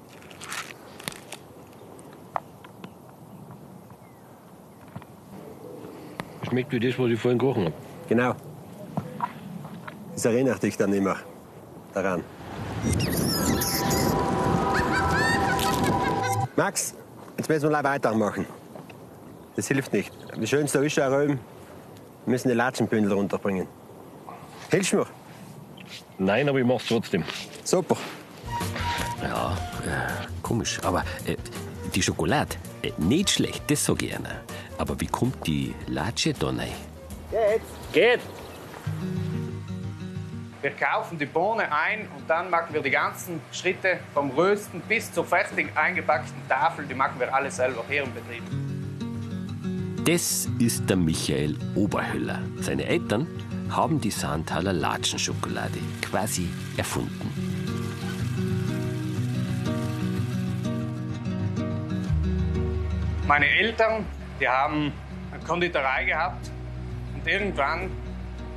Schmeckt 6.48 6.72
wie 6.72 6.80
das, 6.80 6.98
was 6.98 7.10
ich 7.10 7.20
vorhin 7.20 7.38
gerochen 7.38 7.64
habe. 7.66 7.74
Genau. 8.08 8.34
Das 10.14 10.24
erinnert 10.24 10.62
dich 10.62 10.78
dann 10.78 10.94
immer 10.94 11.16
daran. 11.92 12.24
Max, 16.56 16.94
jetzt 17.36 17.50
müssen 17.50 17.64
wir 17.64 17.68
gleich 17.68 17.84
weitermachen. 17.84 18.46
Das 19.54 19.68
hilft 19.68 19.92
nicht. 19.92 20.10
Das 20.34 20.48
Schönste 20.48 20.78
ist 20.78 20.96
ja 20.96 21.08
Röhm. 21.08 21.38
Wir 22.24 22.30
müssen 22.32 22.48
die 22.48 22.54
Latschenbündel 22.54 23.12
runterbringen. 23.12 23.68
Hilfst 24.72 24.94
du 24.94 24.96
mir? 24.96 25.06
Nein, 26.16 26.48
aber 26.48 26.58
ich 26.58 26.64
mach's 26.64 26.86
trotzdem. 26.88 27.24
Super. 27.62 27.94
Ja, 29.22 29.52
äh, 29.84 30.42
komisch. 30.42 30.80
Aber 30.82 31.04
äh, 31.26 31.36
die 31.94 32.02
Schokolade, 32.02 32.56
äh, 32.80 32.90
nicht 32.96 33.28
schlecht, 33.28 33.70
das 33.70 33.84
sag 33.84 34.02
ich 34.02 34.16
einer. 34.16 34.40
Aber 34.78 34.98
wie 34.98 35.06
kommt 35.06 35.46
die 35.46 35.74
Latsche 35.88 36.32
da 36.32 36.46
rein? 36.46 36.72
Geht. 37.92 38.20
Wir 40.62 40.70
kaufen 40.70 41.18
die 41.18 41.26
Bohne 41.26 41.70
ein 41.70 42.08
und 42.16 42.28
dann 42.28 42.48
machen 42.48 42.72
wir 42.72 42.80
die 42.80 42.90
ganzen 42.90 43.42
Schritte 43.52 43.98
vom 44.14 44.30
Rösten 44.30 44.80
bis 44.88 45.12
zur 45.12 45.26
fertig 45.26 45.68
eingepackten 45.76 46.48
Tafel. 46.48 46.86
Die 46.86 46.94
machen 46.94 47.20
wir 47.20 47.34
alle 47.34 47.50
selber 47.50 47.84
hier 47.90 48.04
im 48.04 48.14
Betrieb. 48.14 48.42
Das 50.06 50.48
ist 50.58 50.88
der 50.88 50.96
Michael 50.96 51.58
Oberhöller. 51.74 52.40
Seine 52.60 52.86
Eltern 52.86 53.26
haben 53.76 54.00
die 54.00 54.10
Sandtaler 54.10 54.72
Latschenschokolade 54.72 55.78
quasi 56.02 56.48
erfunden. 56.76 57.30
Meine 63.26 63.48
Eltern, 63.48 64.04
die 64.40 64.48
haben 64.48 64.92
eine 65.32 65.42
Konditorei 65.44 66.04
gehabt 66.04 66.50
und 67.14 67.26
irgendwann 67.26 67.90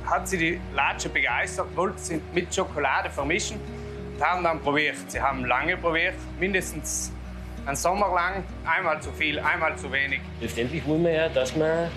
hat 0.04 0.28
sie 0.28 0.38
die 0.38 0.60
Latsche 0.74 1.08
begeistert, 1.08 1.74
wollten 1.74 1.98
sie 1.98 2.20
mit 2.32 2.54
Schokolade 2.54 3.10
vermischen 3.10 3.58
und 4.14 4.24
haben 4.24 4.44
dann 4.44 4.60
probiert. 4.60 4.96
Sie 5.08 5.20
haben 5.20 5.44
lange 5.44 5.76
probiert, 5.76 6.14
mindestens 6.38 7.12
einen 7.64 7.76
Sommer 7.76 8.12
lang, 8.14 8.44
einmal 8.64 9.00
zu 9.00 9.10
viel, 9.12 9.38
einmal 9.40 9.76
zu 9.76 9.90
wenig. 9.90 10.20
Letztendlich 10.40 10.86
wollen 10.86 11.04
wir 11.04 11.12
ja, 11.12 11.28
dass 11.28 11.56
man 11.56 11.90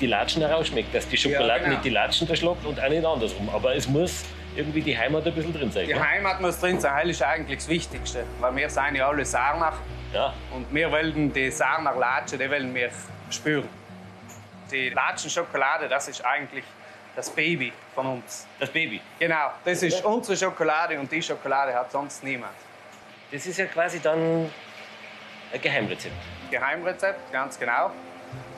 die 0.00 0.06
Latschen 0.06 0.42
herausschmeckt, 0.42 0.94
dass 0.94 1.08
die 1.08 1.16
Schokolade 1.16 1.60
genau. 1.60 1.72
nicht 1.72 1.84
die 1.84 1.90
Latschen 1.90 2.26
verschluckt 2.26 2.64
und 2.64 2.80
auch 2.80 2.88
nicht 2.88 3.04
andersrum. 3.04 3.48
Aber 3.50 3.74
es 3.74 3.88
muss 3.88 4.24
irgendwie 4.56 4.80
die 4.80 4.96
Heimat 4.96 5.26
ein 5.26 5.34
bisschen 5.34 5.52
drin 5.52 5.70
sein. 5.70 5.86
Die 5.86 5.92
gell? 5.92 6.02
Heimat 6.02 6.40
muss 6.40 6.58
drin 6.58 6.80
sein, 6.80 7.06
das 7.06 7.16
ist 7.16 7.22
eigentlich 7.22 7.58
das 7.58 7.68
Wichtigste, 7.68 8.24
weil 8.40 8.56
wir 8.56 8.70
sind 8.70 8.94
ja 8.94 9.08
alle 9.08 9.24
Sarnach 9.24 9.78
Ja, 10.12 10.32
und 10.52 10.72
wir 10.72 10.90
wollen 10.90 11.32
die 11.32 11.50
Sarner 11.50 11.94
Latsche, 11.94 12.38
die 12.38 12.50
wollen 12.50 12.74
wir 12.74 12.90
spüren. 13.30 13.68
Die 14.70 14.88
Latschenschokolade, 14.90 15.88
das 15.88 16.08
ist 16.08 16.24
eigentlich 16.24 16.64
das 17.14 17.30
Baby 17.30 17.72
von 17.94 18.06
uns. 18.06 18.46
das 18.58 18.70
Baby. 18.70 19.00
Genau, 19.18 19.50
das 19.64 19.82
ist 19.82 20.04
unsere 20.04 20.36
Schokolade 20.36 20.98
und 20.98 21.10
die 21.10 21.22
Schokolade 21.22 21.74
hat 21.74 21.90
sonst 21.90 22.22
niemand. 22.22 22.52
Das 23.30 23.46
ist 23.46 23.58
ja 23.58 23.66
quasi 23.66 24.00
dann 24.00 24.50
ein 25.52 25.60
Geheimrezept. 25.60 26.14
Geheimrezept, 26.50 27.32
ganz 27.32 27.58
genau. 27.58 27.90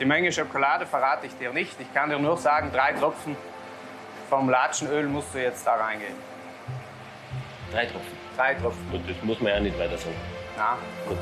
Die 0.01 0.05
Menge 0.05 0.31
Schokolade 0.31 0.87
verrate 0.87 1.27
ich 1.27 1.37
dir 1.37 1.53
nicht. 1.53 1.81
Ich 1.81 1.93
kann 1.93 2.09
dir 2.09 2.19
nur 2.19 2.37
sagen, 2.37 2.71
drei 2.73 2.93
Tropfen 2.93 3.37
vom 4.29 4.49
Latschenöl 4.49 5.09
musst 5.09 5.35
du 5.35 5.43
jetzt 5.43 5.67
da 5.67 5.75
reingehen. 5.75 6.15
Drei 7.73 7.87
Tropfen? 7.87 8.17
Drei 8.37 8.55
Tropfen. 8.55 8.91
Gut, 8.91 9.01
das 9.09 9.23
muss 9.23 9.41
man 9.41 9.53
ja 9.53 9.61
nicht 9.61 9.79
weiter 9.79 9.99
sagen. 9.99 10.15
Na? 10.57 10.79
Gut. 11.07 11.19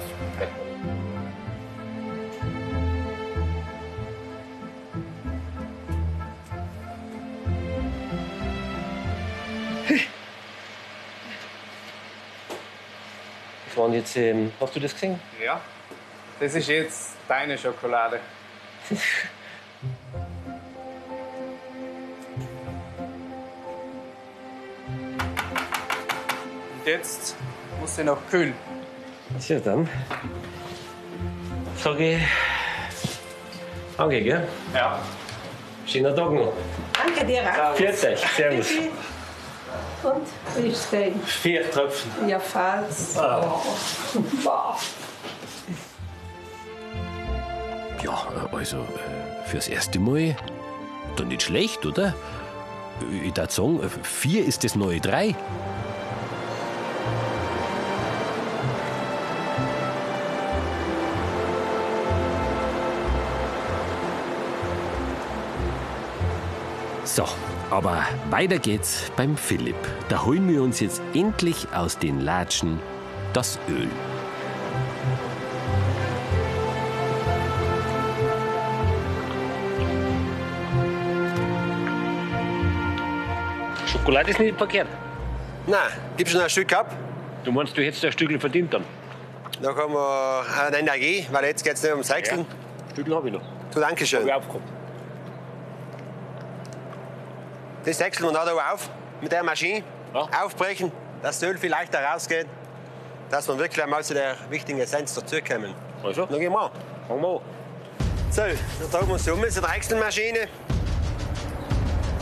Hm. 9.86 10.00
Das 13.66 13.76
waren 13.76 13.92
jetzt, 13.94 14.16
ähm, 14.16 14.52
hast 14.60 14.76
du 14.76 14.80
das 14.80 14.92
gesehen? 14.92 15.20
Ja. 15.42 15.60
Das 16.38 16.54
ist 16.54 16.68
jetzt 16.68 17.15
deine 17.28 17.58
Schokolade. 17.58 18.20
Und 18.90 18.98
jetzt 26.86 27.36
muss 27.80 27.96
sie 27.96 28.04
noch 28.04 28.18
kühlen. 28.30 28.54
Ja, 29.48 29.58
dann. 29.58 29.88
Sag 31.76 31.98
ich. 32.00 32.22
Danke, 33.96 34.22
gell? 34.22 34.46
Ja. 34.74 35.00
Schöner 35.86 36.14
Tag 36.14 36.30
noch. 36.30 36.52
Danke 36.92 37.24
dir 37.24 37.42
auch. 37.42 37.74
Pfiat 37.74 38.04
euch. 38.04 38.20
Servus. 38.36 38.70
Und 40.02 40.26
wie 40.56 40.68
ist? 40.68 40.86
Vier 41.24 41.70
Tröpfen. 41.70 42.28
Ja, 42.28 42.38
falls. 42.38 43.18
Also 48.52 48.78
äh, 48.78 49.48
fürs 49.48 49.68
erste 49.68 49.98
Mal 49.98 50.36
doch 51.16 51.24
nicht 51.24 51.42
schlecht, 51.42 51.84
oder? 51.86 52.14
Ich 53.22 53.36
würde 53.36 53.52
sagen, 53.52 53.80
äh, 53.82 53.88
vier 54.02 54.44
ist 54.44 54.64
das 54.64 54.74
neue 54.74 55.00
drei. 55.00 55.34
So, 67.04 67.24
aber 67.70 68.04
weiter 68.28 68.58
geht's 68.58 69.10
beim 69.16 69.36
Philipp. 69.36 69.76
Da 70.08 70.24
holen 70.24 70.48
wir 70.48 70.62
uns 70.62 70.80
jetzt 70.80 71.00
endlich 71.14 71.66
aus 71.72 71.98
den 71.98 72.20
Latschen 72.20 72.78
das 73.32 73.58
Öl. 73.68 73.88
Schokolade 84.06 84.30
ist 84.30 84.38
nicht 84.38 84.56
verkehrt. 84.56 84.86
Na, 85.66 85.88
gibst 86.16 86.32
du 86.32 86.38
noch 86.38 86.44
ein 86.44 86.50
Stück 86.50 86.72
ab? 86.72 86.94
Du 87.42 87.50
meinst, 87.50 87.76
du 87.76 87.82
hättest 87.82 88.04
ein 88.04 88.12
Stückchen 88.12 88.38
verdient 88.38 88.72
dann? 88.72 88.84
Dann 89.60 89.74
haben 89.74 89.92
wir 89.94 90.44
eine 90.64 90.78
Energie, 90.78 91.26
weil 91.32 91.46
jetzt 91.46 91.64
geht 91.64 91.74
es 91.74 91.82
nicht 91.82 91.90
ums 91.90 92.14
Häckseln. 92.14 92.42
Ein 92.42 92.90
Stückchen 92.92 93.14
habe 93.16 93.26
ich 93.26 93.34
noch. 93.34 93.42
Du, 93.74 93.80
danke 93.80 94.06
schön. 94.06 94.20
Hab 94.20 94.26
ich 94.28 94.32
aufgehabt. 94.32 94.68
Das 97.84 97.98
häckseln 97.98 98.28
wir 98.28 98.32
noch 98.32 98.44
da 98.44 98.72
auf 98.72 98.88
mit 99.20 99.32
der 99.32 99.42
Maschine. 99.42 99.82
Ja. 100.14 100.28
Aufbrechen, 100.44 100.92
dass 101.20 101.40
das 101.40 101.50
Öl 101.50 101.58
viel 101.58 101.70
leichter 101.70 101.98
rausgeht. 102.04 102.46
Dass 103.28 103.48
wir 103.48 103.58
wirklich 103.58 103.82
einmal 103.82 104.04
zu 104.04 104.14
der 104.14 104.36
wichtigen 104.50 104.78
Essenz 104.78 105.14
dazukommen. 105.14 105.74
Also, 106.04 106.26
Dann 106.26 106.38
gehen 106.38 106.52
wir 106.52 106.60
an. 106.60 106.70
fangen 107.08 107.22
wir 107.22 107.28
an. 107.28 107.40
So, 108.30 108.42
dann 108.42 108.90
tragen 108.92 109.06
wir 109.08 109.14
uns 109.14 109.28
um, 109.28 109.50
so 109.50 109.60
eine 109.64 109.72
Häckselmaschine. 109.72 110.46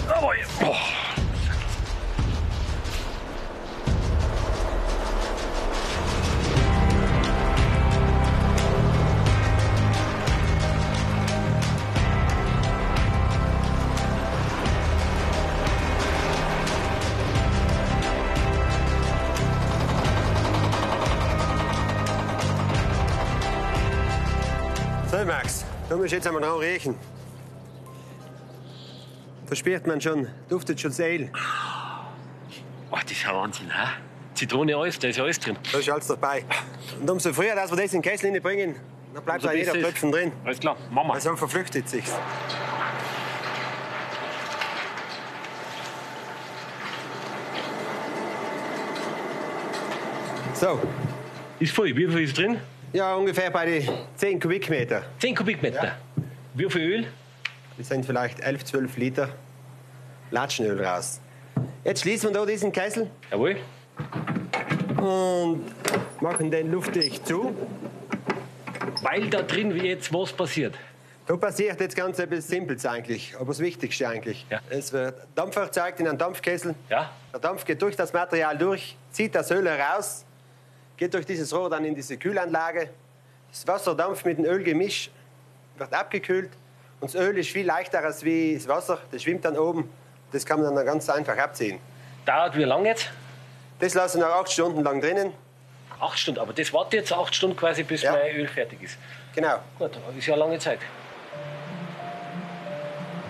Oh. 0.08 0.72
So, 25.24 25.28
Max, 25.28 25.64
da 25.88 25.96
musst 25.96 26.12
du 26.12 26.16
jetzt 26.16 26.26
einmal 26.26 26.42
dran 26.42 26.58
riechen. 26.58 26.94
Da 29.48 29.56
spürt 29.56 29.86
man 29.86 29.98
schon, 29.98 30.28
duftet 30.50 30.78
schon 30.78 30.92
Öl. 30.98 31.30
Oh, 32.90 32.98
das 33.02 33.10
ist 33.10 33.22
ja 33.22 33.34
Wahnsinn, 33.34 33.70
hä? 33.70 33.88
Zitrone, 34.34 34.76
alles, 34.76 34.98
da 34.98 35.08
ist 35.08 35.16
ja 35.16 35.24
alles 35.24 35.40
drin. 35.40 35.56
Da 35.72 35.78
ist 35.78 35.88
alles 35.88 36.08
dabei. 36.08 36.44
Und 37.00 37.08
umso 37.08 37.32
früher, 37.32 37.54
dass 37.54 37.70
wir 37.70 37.76
das 37.78 37.94
in 37.94 38.02
den 38.02 38.10
Kessel 38.10 38.26
hineinbringen, 38.26 38.76
dann 39.14 39.24
bleibt 39.24 39.44
da 39.44 39.52
jeder 39.54 39.72
Tröpfchen 39.72 40.12
drin. 40.12 40.30
Alles 40.44 40.60
klar, 40.60 40.76
Mama. 40.90 41.14
Also 41.14 41.34
verflüchtet 41.36 41.88
sich's. 41.88 42.12
So, 50.52 50.78
Ist 51.60 51.72
voll. 51.72 51.96
Wie 51.96 52.06
viel 52.08 52.20
ist 52.20 52.36
drin? 52.36 52.60
Ja, 52.94 53.14
ungefähr 53.16 53.50
bei 53.50 53.66
den 53.66 53.88
10 54.16 54.40
Kubikmeter. 54.40 55.02
10 55.18 55.34
Kubikmeter. 55.34 55.96
Wie 56.54 56.70
viel 56.70 56.82
Öl? 56.82 57.06
Das 57.76 57.88
sind 57.88 58.06
vielleicht 58.06 58.38
11, 58.38 58.64
12 58.64 58.96
Liter 58.96 59.28
Latschenöl 60.30 60.82
raus. 60.82 61.20
Jetzt 61.82 62.02
schließen 62.02 62.30
wir 62.30 62.40
da 62.40 62.46
diesen 62.46 62.70
Kessel 62.70 63.10
Jawohl. 63.32 63.56
und 64.98 65.64
machen 66.20 66.50
den 66.52 66.70
luftdicht 66.70 67.26
zu. 67.26 67.54
Weil 69.02 69.28
da 69.28 69.42
drin 69.42 69.76
jetzt 69.76 70.12
was 70.14 70.32
passiert. 70.32 70.76
Da 71.26 71.36
passiert 71.36 71.80
jetzt 71.80 71.96
ganz 71.96 72.18
etwas 72.20 72.46
Simples 72.46 72.86
eigentlich, 72.86 73.34
aber 73.36 73.46
das 73.46 73.58
Wichtigste 73.58 74.08
eigentlich. 74.08 74.46
Ja. 74.50 74.60
Es 74.70 74.92
wird 74.92 75.26
Dampf 75.34 75.56
erzeugt 75.56 75.98
in 75.98 76.06
einem 76.06 76.18
Dampfkessel. 76.18 76.76
Ja? 76.88 77.10
Der 77.32 77.40
Dampf 77.40 77.64
geht 77.64 77.82
durch 77.82 77.96
das 77.96 78.12
Material 78.12 78.56
durch, 78.56 78.96
zieht 79.10 79.34
das 79.34 79.50
Öl 79.50 79.68
heraus, 79.68 80.24
geht 80.96 81.14
durch 81.14 81.26
dieses 81.26 81.52
Rohr 81.54 81.70
dann 81.70 81.84
in 81.84 81.94
diese 81.94 82.16
Kühlanlage. 82.16 82.90
Das 83.50 83.66
Wasserdampf 83.66 84.24
mit 84.24 84.38
dem 84.38 84.44
Ölgemisch 84.44 85.10
wird 85.76 85.92
abgekühlt 85.92 86.50
und 87.00 87.14
das 87.14 87.20
Öl 87.20 87.36
ist 87.38 87.50
viel 87.50 87.66
leichter 87.66 88.00
als 88.02 88.24
wie 88.24 88.54
das 88.54 88.66
Wasser. 88.68 88.98
Das 89.10 89.22
schwimmt 89.22 89.44
dann 89.44 89.56
oben. 89.56 89.90
Das 90.32 90.44
kann 90.44 90.60
man 90.60 90.74
dann 90.74 90.84
ganz 90.86 91.08
einfach 91.08 91.36
abziehen. 91.36 91.78
Dauert 92.26 92.56
wie 92.56 92.64
lange 92.64 92.88
jetzt? 92.88 93.10
Das 93.78 93.94
lassen 93.94 94.20
wir 94.20 94.28
acht 94.34 94.50
Stunden 94.50 94.82
lang 94.82 95.00
drinnen. 95.00 95.32
Acht 96.00 96.18
Stunden. 96.18 96.40
Aber 96.40 96.52
das 96.52 96.72
wartet 96.72 96.94
jetzt 96.94 97.12
acht 97.12 97.34
Stunden 97.34 97.56
quasi, 97.56 97.82
bis 97.82 98.02
Ja. 98.02 98.12
mein 98.12 98.34
Öl 98.36 98.48
fertig 98.48 98.82
ist. 98.82 98.98
Genau. 99.34 99.56
Gut, 99.78 99.90
ist 100.16 100.26
ja 100.26 100.34
eine 100.34 100.44
lange 100.44 100.58
Zeit. 100.58 100.78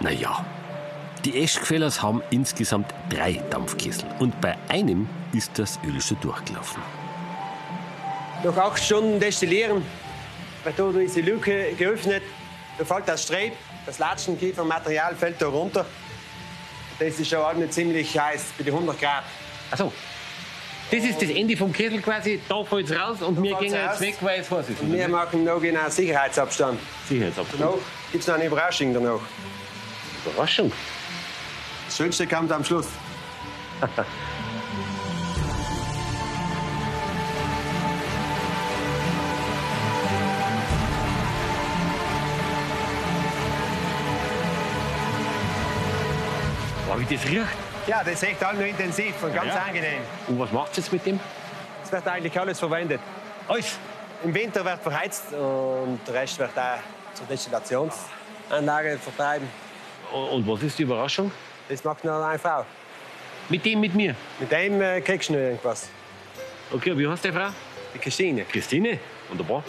Naja, 0.00 0.44
die 1.24 1.42
Eschquellers 1.42 2.02
haben 2.02 2.22
insgesamt 2.30 2.92
drei 3.08 3.40
Dampfkessel 3.50 4.06
und 4.18 4.38
bei 4.40 4.54
einem 4.68 5.08
ist 5.32 5.58
das 5.58 5.78
Öl 5.84 6.00
schon 6.00 6.20
durchgelaufen. 6.20 6.82
Nach 8.44 8.56
acht 8.58 8.84
Stunden 8.84 9.18
destillieren 9.18 9.82
wird 10.64 10.78
da 10.78 10.90
diese 10.92 11.22
Lücke 11.22 11.72
geöffnet. 11.78 12.22
Da 12.76 12.84
fällt 12.84 13.08
das 13.08 13.22
Streb, 13.22 13.54
das 13.86 13.98
Latschenkiefermaterial 13.98 15.16
fällt 15.16 15.40
da 15.40 15.46
runter. 15.46 15.86
Das 16.98 17.18
ist 17.18 17.30
schon 17.30 17.70
ziemlich 17.70 18.18
heiß, 18.18 18.44
bei 18.58 18.64
den 18.64 18.74
100 18.74 19.00
Grad. 19.00 19.24
Achso. 19.70 19.90
Das 20.90 21.02
ist 21.02 21.22
das 21.22 21.30
Ende 21.30 21.56
vom 21.56 21.72
Kessel 21.72 22.02
quasi. 22.02 22.38
Da 22.46 22.62
fällt 22.64 22.90
es 22.90 22.96
raus 22.96 23.22
und 23.22 23.42
wir 23.42 23.56
fällt's 23.56 23.72
gehen 23.72 23.82
jetzt 23.82 24.00
weg, 24.02 24.16
weil 24.20 24.40
es 24.40 24.50
heiß 24.50 24.68
ist. 24.68 24.80
Und 24.80 24.92
wir 24.92 25.08
machen 25.08 25.44
noch 25.44 25.60
genau 25.60 25.88
Sicherheitsabstand. 25.88 26.78
Sicherheitsabstand. 27.08 27.62
Danach 27.62 27.78
gibt 28.12 28.22
es 28.22 28.28
noch 28.28 28.34
eine 28.34 28.44
Überraschung 28.44 28.92
danach. 28.92 29.20
Überraschung. 30.26 30.70
Das 31.86 31.96
Schönste 31.96 32.26
kommt 32.26 32.52
am 32.52 32.62
Schluss. 32.62 32.88
wie 47.08 47.16
das 47.16 47.24
riecht. 47.26 47.42
Ja, 47.86 48.02
das 48.02 48.14
ist 48.14 48.22
echt 48.22 48.42
all 48.42 48.54
nur 48.54 48.66
intensiv 48.66 49.22
und 49.22 49.34
ganz 49.34 49.48
ja. 49.54 49.62
angenehm. 49.62 50.00
Und 50.28 50.38
was 50.38 50.52
macht 50.52 50.70
es 50.72 50.78
jetzt 50.78 50.92
mit 50.92 51.04
dem? 51.06 51.20
Es 51.82 51.92
wird 51.92 52.06
eigentlich 52.06 52.38
alles 52.38 52.58
verwendet. 52.58 53.00
Alles. 53.48 53.78
Im 54.22 54.34
Winter 54.34 54.64
wird 54.64 54.80
verheizt 54.80 55.32
und 55.32 56.00
der 56.06 56.14
Rest 56.14 56.38
wird 56.38 56.58
auch 56.58 56.78
zur 57.12 57.26
Destillationsanlage 57.26 58.98
vertreiben. 58.98 59.46
Und 60.12 60.48
was 60.48 60.62
ist 60.62 60.78
die 60.78 60.84
Überraschung? 60.84 61.30
Das 61.68 61.84
macht 61.84 62.04
nur 62.04 62.24
eine 62.24 62.38
Frau. 62.38 62.64
Mit 63.50 63.64
dem, 63.66 63.80
mit 63.80 63.94
mir. 63.94 64.14
Mit 64.40 64.50
dem 64.50 64.80
äh, 64.80 65.00
kriegst 65.02 65.28
du 65.28 65.34
noch 65.34 65.40
irgendwas. 65.40 65.88
Okay, 66.72 66.96
wie 66.96 67.06
heißt 67.06 67.24
die 67.24 67.32
Frau? 67.32 67.48
Die 67.92 67.98
Christine. 67.98 68.44
Christine. 68.44 68.98
Wunderbar. 69.28 69.62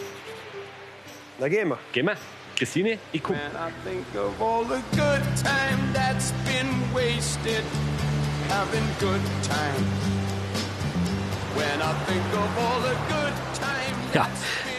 Da 1.38 1.48
gehen 1.48 1.68
wir. 1.68 1.78
Gehen 1.92 2.06
wir. 2.06 2.16
Christine, 2.56 2.98
ich 3.12 3.22
time 3.22 3.36
Ja, 14.14 14.28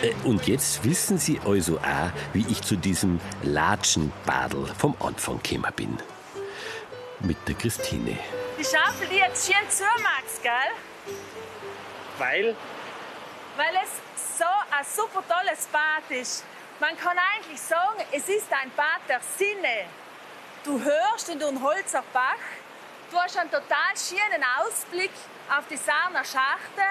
äh, 0.02 0.13
und 0.24 0.48
jetzt 0.48 0.84
wissen 0.84 1.20
Sie 1.20 1.40
also 1.46 1.78
auch, 1.78 2.12
wie 2.34 2.46
ich 2.50 2.62
zu 2.63 2.76
diesem 2.76 3.20
Latschenbadel 3.44 4.66
vom 4.78 4.96
Anfang 5.00 5.40
gekommen 5.44 5.72
bin. 5.76 5.98
Mit 7.20 7.38
der 7.48 7.54
Christine. 7.54 8.18
die 8.58 8.63
Schaufel, 8.63 9.08
die 9.12 9.18
jetzt 9.18 9.46
schön 9.46 9.70
zumachst, 9.70 10.42
gell? 10.42 10.52
Weil 12.18 12.56
Weil 13.56 13.76
es 13.84 14.40
so 14.40 14.46
ein 14.46 14.86
super 14.86 15.24
tolles 15.28 15.68
Bad 15.68 16.20
ist. 16.20 16.44
Man 16.80 16.96
kann 16.96 17.18
eigentlich 17.36 17.60
sagen, 17.60 18.04
es 18.12 18.30
ist 18.30 18.54
ein 18.54 18.72
Bad 18.76 19.02
der 19.10 19.20
Sinne. 19.36 19.86
Du 20.63 20.80
hörst 20.80 21.28
in 21.30 21.40
den 21.40 21.62
Holzer 21.63 22.04
Bach, 22.13 22.36
du 23.10 23.18
hast 23.18 23.36
einen 23.36 23.50
total 23.50 23.94
schönen 23.96 24.44
Ausblick 24.60 25.12
auf 25.50 25.66
die 25.70 25.78
Sarner 25.78 26.24
Schachte. 26.24 26.84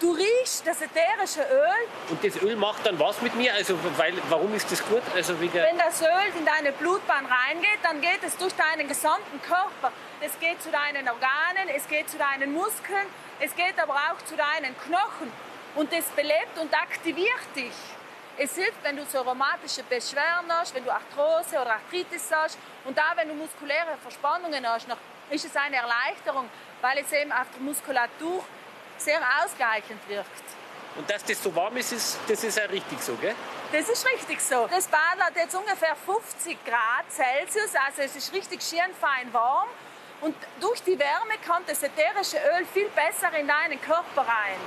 Du 0.00 0.12
riechst 0.12 0.66
das 0.66 0.80
ätherische 0.80 1.42
Öl. 1.42 1.88
und 2.08 2.24
das 2.24 2.42
Öl 2.42 2.56
macht 2.56 2.86
dann 2.86 2.98
was 2.98 3.20
mit 3.20 3.34
mir? 3.36 3.52
Also 3.54 3.78
weil 3.96 4.14
warum 4.28 4.52
ist 4.54 4.70
das 4.70 4.84
gut? 4.84 5.02
Also 5.14 5.40
wegen 5.40 5.54
Wenn 5.54 5.78
das 5.78 6.00
Öl 6.00 6.32
in 6.36 6.44
deine 6.44 6.72
Blutbahn 6.72 7.26
reingeht, 7.26 7.78
dann 7.82 8.00
geht 8.00 8.22
es 8.24 8.36
durch 8.36 8.54
deinen 8.54 8.88
gesamten 8.88 9.40
Körper. 9.42 9.92
Es 10.20 10.38
geht 10.40 10.60
zu 10.60 10.70
deinen 10.70 11.08
Organen, 11.08 11.68
es 11.74 11.86
geht 11.88 12.10
zu 12.10 12.16
deinen 12.16 12.52
Muskeln, 12.52 13.06
es 13.38 13.54
geht 13.54 13.78
aber 13.80 13.94
auch 13.94 14.24
zu 14.24 14.36
deinen 14.36 14.76
Knochen. 14.80 15.32
Und 15.76 15.92
es 15.92 16.04
belebt 16.06 16.58
und 16.58 16.72
aktiviert 16.74 17.46
dich. 17.54 17.72
Es 18.40 18.54
hilft, 18.54 18.84
wenn 18.84 18.96
du 18.96 19.04
so 19.04 19.20
rheumatische 19.20 19.82
Beschwerden 19.82 20.50
hast, 20.50 20.72
wenn 20.72 20.84
du 20.84 20.92
Arthrose 20.92 21.60
oder 21.60 21.72
Arthritis 21.72 22.30
hast 22.30 22.56
und 22.84 22.96
auch 22.96 23.16
wenn 23.16 23.28
du 23.28 23.34
muskuläre 23.34 23.96
Verspannungen 24.00 24.64
hast, 24.64 24.86
noch 24.86 24.98
ist 25.28 25.44
es 25.44 25.56
eine 25.56 25.76
Erleichterung, 25.76 26.48
weil 26.80 26.98
es 26.98 27.10
eben 27.12 27.32
auf 27.32 27.46
der 27.52 27.60
Muskulatur 27.60 28.44
sehr 28.96 29.20
ausgleichend 29.42 30.00
wirkt. 30.08 30.44
und 30.96 31.10
dass 31.10 31.24
das 31.24 31.42
so 31.42 31.54
warm 31.54 31.76
ist, 31.78 31.92
ist 31.92 32.18
das 32.28 32.44
ist 32.44 32.56
ja 32.58 32.64
richtig 32.66 33.00
so, 33.00 33.14
gell? 33.16 33.34
Das 33.72 33.88
ist 33.88 34.06
richtig 34.06 34.40
so. 34.40 34.68
Das 34.68 34.86
Bad 34.86 35.18
hat 35.20 35.34
jetzt 35.34 35.54
ungefähr 35.54 35.96
50 35.96 36.64
Grad 36.64 37.10
Celsius, 37.10 37.74
also 37.86 38.02
es 38.02 38.16
ist 38.16 38.32
richtig 38.32 38.62
schön 38.62 38.94
fein 39.00 39.32
warm. 39.32 39.68
Und 40.20 40.36
durch 40.60 40.82
die 40.82 40.98
Wärme 40.98 41.34
kommt 41.46 41.68
das 41.68 41.82
ätherische 41.82 42.38
Öl 42.38 42.66
viel 42.72 42.88
besser 42.88 43.32
in 43.36 43.46
deinen 43.46 43.80
Körper 43.80 44.22
rein. 44.22 44.58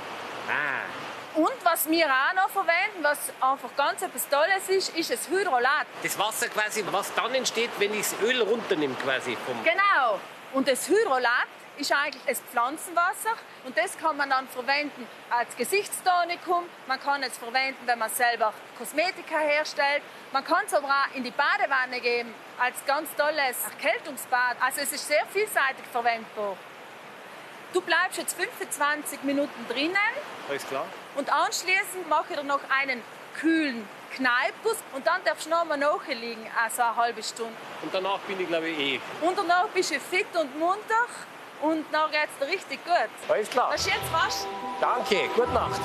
Ah, 0.48 1.11
Und 1.34 1.52
was 1.64 1.88
wir 1.88 2.06
auch 2.06 2.34
noch 2.34 2.50
verwenden, 2.50 3.02
was 3.02 3.18
einfach 3.40 3.74
ganz 3.76 4.02
etwas 4.02 4.28
Tolles 4.28 4.68
ist, 4.68 4.94
ist 4.96 5.10
das 5.10 5.28
Hydrolat. 5.28 5.86
das 6.02 6.18
Wasser 6.18 6.48
quasi, 6.48 6.84
was 6.90 7.12
dann 7.14 7.34
entsteht, 7.34 7.70
wenn 7.78 7.92
ich 7.94 8.00
das 8.00 8.14
Öl 8.22 8.42
runternehme 8.42 8.94
quasi 8.96 9.36
vom 9.46 9.62
Genau. 9.64 10.20
Und 10.52 10.68
das 10.68 10.86
Hydrolat 10.88 11.48
ist 11.78 11.90
eigentlich 11.90 12.22
das 12.26 12.40
Pflanzenwasser 12.40 13.34
und 13.64 13.76
das 13.78 13.96
kann 13.96 14.14
man 14.18 14.28
dann 14.28 14.46
verwenden 14.48 15.06
als 15.30 15.56
Gesichtstonikum. 15.56 16.64
Man 16.86 17.00
kann 17.00 17.22
es 17.22 17.38
verwenden, 17.38 17.80
wenn 17.86 17.98
man 17.98 18.10
selber 18.10 18.52
Kosmetika 18.76 19.38
herstellt. 19.38 20.02
Man 20.32 20.44
kann 20.44 20.66
es 20.66 20.74
aber 20.74 20.88
auch 20.88 21.16
in 21.16 21.24
die 21.24 21.30
Badewanne 21.30 21.98
geben 22.00 22.34
als 22.60 22.84
ganz 22.84 23.08
tolles 23.16 23.56
Erkältungsbad. 23.64 24.56
Also 24.60 24.82
es 24.82 24.92
ist 24.92 25.08
sehr 25.08 25.24
vielseitig 25.32 25.84
verwendbar. 25.90 26.58
Du 27.72 27.80
bleibst 27.80 28.18
jetzt 28.18 28.36
25 28.36 29.22
Minuten 29.22 29.66
drinnen 29.68 29.96
Alles 30.48 30.66
klar? 30.66 30.84
und 31.16 31.32
anschließend 31.32 32.08
mache 32.08 32.26
ich 32.30 32.36
dir 32.36 32.44
noch 32.44 32.60
einen 32.80 33.02
kühlen 33.34 33.88
Kneipus 34.14 34.76
und 34.94 35.06
dann 35.06 35.24
darfst 35.24 35.46
du 35.46 35.50
noch 35.50 35.64
mal 35.64 35.78
nachliegen, 35.78 36.46
also 36.62 36.82
eine 36.82 36.96
halbe 36.96 37.22
Stunde. 37.22 37.54
Und 37.82 37.94
danach 37.94 38.18
bin 38.20 38.38
ich 38.40 38.46
glaube 38.46 38.68
ich 38.68 38.78
eh. 38.78 39.00
Und 39.22 39.38
danach 39.38 39.68
bist 39.68 39.90
du 39.90 39.98
fit 40.00 40.26
und 40.38 40.58
munter 40.58 41.06
und 41.62 41.86
dann 41.92 42.10
geht 42.10 42.28
es 42.38 42.46
dir 42.46 42.52
richtig 42.52 42.84
gut. 42.84 43.08
Alles 43.28 43.48
klar. 43.48 43.74
Ist 43.74 43.86
jetzt 43.86 44.12
rasch. 44.12 44.46
Danke, 44.80 45.28
gute 45.34 45.50
Nacht. 45.52 45.80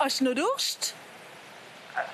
Hast 0.00 0.20
du 0.20 0.24
noch 0.24 0.34
Durst? 0.34 0.94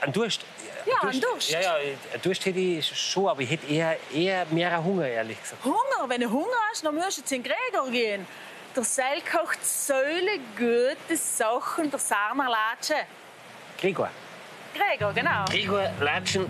Ein 0.00 0.12
Durst? 0.12 0.40
Ja, 0.84 1.08
ein 1.08 1.20
Durst. 1.20 1.50
Ja, 1.50 1.60
ja, 1.60 1.74
ein 2.14 2.20
Durst 2.20 2.44
hätte 2.44 2.58
ich 2.58 2.98
schon, 2.98 3.28
aber 3.28 3.40
ich 3.42 3.50
hätte 3.50 3.66
eher, 3.72 3.96
eher 4.12 4.44
mehr 4.46 4.82
Hunger, 4.82 5.06
ehrlich 5.06 5.40
gesagt. 5.40 5.64
Hunger? 5.64 6.08
Wenn 6.08 6.20
du 6.20 6.28
Hunger 6.28 6.56
hast, 6.68 6.84
dann 6.84 6.96
musst 6.96 7.18
du 7.18 7.22
zu 7.22 7.34
den 7.36 7.44
Gregor 7.44 7.88
gehen. 7.90 8.26
Der 8.74 8.82
Seil 8.82 9.20
kocht 9.20 9.64
Säule 9.64 10.40
gute 10.56 11.16
Sachen 11.16 11.88
der 11.88 12.00
Sarner 12.00 12.50
Latsche. 12.50 13.06
Gregor. 13.78 14.10
Gregor, 14.74 15.12
genau. 15.12 15.44
Gregor, 15.48 15.88
Latschen, 16.00 16.46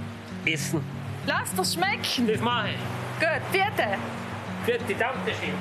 Essen. 0.46 0.82
Lass 1.26 1.54
dir 1.54 1.64
schmecken. 1.64 2.28
Das 2.28 2.40
mache 2.40 2.70
ich. 2.70 3.20
Gut, 3.20 3.52
bitte. 3.52 4.84
Die 4.88 4.94
Danke 4.94 5.32
schön. 5.34 5.54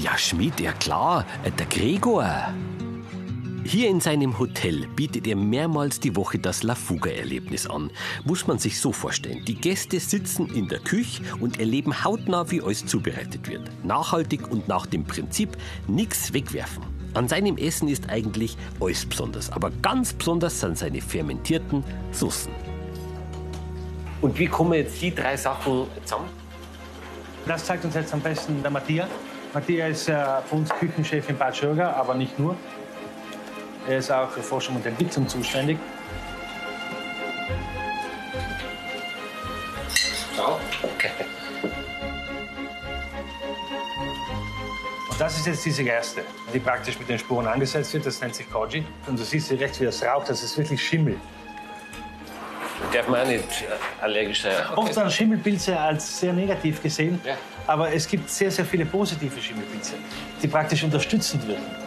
Ja, 0.00 0.16
Schmidt, 0.16 0.60
ja 0.60 0.72
klar, 0.72 1.26
äh, 1.42 1.50
der 1.50 1.66
Gregor. 1.66 2.54
Hier 3.66 3.88
in 3.88 3.98
seinem 3.98 4.38
Hotel 4.38 4.86
bietet 4.94 5.26
er 5.26 5.36
mehrmals 5.36 5.98
die 5.98 6.14
Woche 6.14 6.38
das 6.38 6.62
La 6.62 6.74
Fuga-Erlebnis 6.74 7.66
an. 7.66 7.90
Muss 8.24 8.46
man 8.46 8.58
sich 8.58 8.78
so 8.78 8.92
vorstellen. 8.92 9.42
Die 9.46 9.54
Gäste 9.54 9.98
sitzen 10.00 10.54
in 10.54 10.68
der 10.68 10.80
Küche 10.80 11.22
und 11.40 11.58
erleben 11.58 12.04
hautnah, 12.04 12.50
wie 12.50 12.60
alles 12.60 12.84
zubereitet 12.84 13.48
wird. 13.48 13.62
Nachhaltig 13.82 14.50
und 14.50 14.68
nach 14.68 14.84
dem 14.84 15.04
Prinzip 15.04 15.56
nichts 15.88 16.34
wegwerfen. 16.34 16.84
An 17.14 17.26
seinem 17.26 17.56
Essen 17.56 17.88
ist 17.88 18.10
eigentlich 18.10 18.58
alles 18.80 19.06
besonders, 19.06 19.50
aber 19.50 19.70
ganz 19.80 20.12
besonders 20.12 20.60
sind 20.60 20.76
seine 20.76 21.00
fermentierten 21.00 21.82
Soßen. 22.12 22.52
Und 24.20 24.38
wie 24.38 24.46
kommen 24.46 24.74
jetzt 24.74 25.00
die 25.00 25.14
drei 25.14 25.38
Sachen 25.38 25.86
zusammen? 26.02 26.28
Das 27.46 27.64
zeigt 27.64 27.84
uns 27.86 27.94
jetzt 27.94 28.12
am 28.12 28.20
besten 28.20 28.60
der 28.60 28.70
Matthias. 28.70 29.08
Matthias 29.54 30.02
ist 30.02 30.08
äh, 30.10 30.42
für 30.48 30.56
uns 30.56 30.68
Küchenchef 30.68 31.30
in 31.30 31.38
Bad 31.38 31.56
Schörger, 31.56 31.96
aber 31.96 32.14
nicht 32.14 32.38
nur. 32.38 32.56
Er 33.86 33.98
ist 33.98 34.10
auch 34.10 34.30
für 34.30 34.42
Forschung 34.42 34.76
und 34.76 34.86
Entwicklung 34.86 35.28
zuständig. 35.28 35.78
Und 45.10 45.20
das 45.20 45.36
ist 45.36 45.46
jetzt 45.46 45.64
diese 45.64 45.84
Gerste, 45.84 46.22
die 46.52 46.58
praktisch 46.58 46.98
mit 46.98 47.08
den 47.08 47.18
Spuren 47.18 47.46
angesetzt 47.46 47.92
wird. 47.92 48.06
Das 48.06 48.20
nennt 48.20 48.34
sich 48.34 48.50
Koji. 48.50 48.84
Und 49.06 49.18
du 49.18 49.22
siehst 49.22 49.50
direkt, 49.50 49.78
wie 49.80 49.84
das 49.84 50.02
raucht. 50.02 50.30
Das 50.30 50.42
ist 50.42 50.56
wirklich 50.56 50.82
Schimmel. 50.82 51.16
Darf 52.92 53.08
man 53.08 53.20
auch 53.20 53.26
nicht 53.26 53.64
allergisch 54.00 54.42
sein. 54.42 54.54
Oft 54.76 54.96
werden 54.96 55.10
Schimmelpilze 55.10 55.78
als 55.78 56.20
sehr 56.20 56.32
negativ 56.32 56.82
gesehen. 56.82 57.20
Ja. 57.24 57.36
Aber 57.66 57.92
es 57.92 58.06
gibt 58.08 58.30
sehr, 58.30 58.50
sehr 58.50 58.64
viele 58.64 58.86
positive 58.86 59.40
Schimmelpilze, 59.40 59.94
die 60.42 60.48
praktisch 60.48 60.82
unterstützend 60.82 61.46
wirken. 61.46 61.83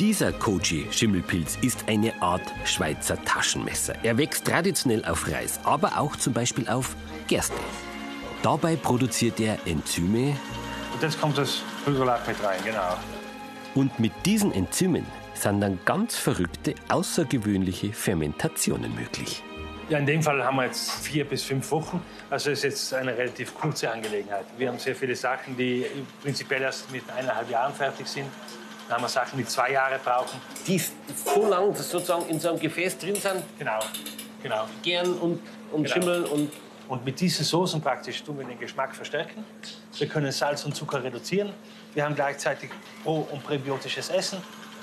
Dieser 0.00 0.30
Koji-Schimmelpilz 0.30 1.58
ist 1.60 1.88
eine 1.88 2.22
Art 2.22 2.54
Schweizer 2.64 3.20
Taschenmesser. 3.24 3.96
Er 4.04 4.16
wächst 4.16 4.44
traditionell 4.44 5.04
auf 5.04 5.28
Reis, 5.28 5.58
aber 5.64 5.98
auch 5.98 6.14
zum 6.14 6.32
Beispiel 6.32 6.68
auf 6.68 6.94
Gerste. 7.26 7.56
Dabei 8.40 8.76
produziert 8.76 9.40
er 9.40 9.58
Enzyme 9.66 10.36
Und 10.94 11.02
jetzt 11.02 11.20
kommt 11.20 11.36
das 11.36 11.62
Hydrolat 11.84 12.28
mit 12.28 12.36
rein, 12.44 12.60
genau. 12.64 12.96
und 13.74 13.98
mit 13.98 14.12
diesen 14.24 14.52
Enzymen 14.52 15.04
sind 15.34 15.60
dann 15.60 15.80
ganz 15.84 16.14
verrückte, 16.16 16.76
außergewöhnliche 16.88 17.92
Fermentationen 17.92 18.94
möglich. 18.94 19.42
Ja, 19.88 19.98
in 19.98 20.06
dem 20.06 20.22
Fall 20.22 20.44
haben 20.44 20.58
wir 20.58 20.66
jetzt 20.66 20.92
vier 20.92 21.24
bis 21.24 21.42
fünf 21.42 21.68
Wochen. 21.72 22.00
Also 22.30 22.50
ist 22.50 22.62
jetzt 22.62 22.94
eine 22.94 23.16
relativ 23.16 23.52
kurze 23.52 23.90
Angelegenheit. 23.90 24.44
Wir 24.58 24.68
haben 24.68 24.78
sehr 24.78 24.94
viele 24.94 25.16
Sachen, 25.16 25.56
die 25.56 25.86
prinzipiell 26.22 26.62
erst 26.62 26.88
mit 26.92 27.02
eineinhalb 27.10 27.50
Jahren 27.50 27.74
fertig 27.74 28.06
sind. 28.06 28.26
Dann 28.88 28.96
haben 28.96 29.04
wir 29.04 29.08
Sachen, 29.08 29.38
die 29.38 29.44
zwei 29.44 29.72
Jahre 29.72 29.98
brauchen. 30.02 30.40
Die 30.66 30.78
so 30.80 31.46
lang 31.46 31.74
sozusagen 31.74 32.26
in 32.28 32.40
so 32.40 32.48
einem 32.50 32.58
Gefäß 32.58 32.98
drin 32.98 33.16
sind, 33.16 33.42
Genau, 33.58 33.78
genau. 34.42 34.64
gern 34.82 35.12
und, 35.14 35.40
und 35.72 35.82
Genau. 35.84 35.94
schimmeln 35.94 36.24
und 36.24 36.50
Und 36.88 37.04
mit 37.04 37.20
diesen 37.20 37.44
Soßen 37.44 37.82
praktisch 37.82 38.22
tun 38.22 38.38
wir 38.38 38.46
den 38.46 38.58
Geschmack 38.58 38.96
verstärken. 38.96 39.44
Wir 39.98 40.08
können 40.08 40.32
Salz 40.32 40.64
und 40.64 40.74
Zucker 40.74 41.04
reduzieren. 41.04 41.52
Wir 41.92 42.02
haben 42.02 42.14
gleichzeitig 42.14 42.70
pro- 43.04 43.28
und 43.30 43.44
präbiotisches 43.44 44.08
Essen. 44.08 44.38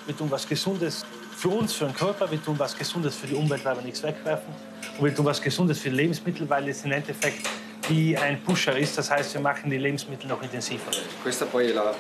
Wir 0.06 0.16
tun 0.16 0.30
was 0.30 0.48
Gesundes 0.48 1.04
für 1.36 1.50
uns, 1.50 1.74
für 1.74 1.86
den 1.86 1.96
Körper. 1.96 2.30
Wir 2.30 2.40
tun 2.44 2.60
was 2.60 2.78
Gesundes 2.78 3.16
für 3.16 3.26
die 3.26 3.34
Umwelt, 3.34 3.66
weil 3.66 3.76
wir 3.78 3.82
nichts 3.82 4.04
wegwerfen. 4.04 4.54
Und 5.00 5.04
wir 5.04 5.16
tun 5.16 5.26
was 5.26 5.42
Gesundes 5.42 5.80
für 5.80 5.90
die 5.90 5.96
Lebensmittel, 5.96 6.48
weil 6.48 6.70
es 6.70 6.86
im 6.86 6.92
Endeffekt 6.92 7.48
wie 7.90 8.16
ein 8.16 8.40
Pusher 8.44 8.78
ist. 8.78 8.96
Das 9.00 9.10
heißt, 9.10 9.34
wir 9.34 9.42
machen 9.42 9.72
die 9.72 9.78
Lebensmittel 9.80 10.28
noch 10.30 10.44
intensiver. 10.44 10.92
Questa 11.24 11.46
poi 11.48 11.70
è 11.70 11.74
la 11.74 11.92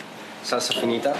salsa 0.44 0.74
finita, 0.80 1.15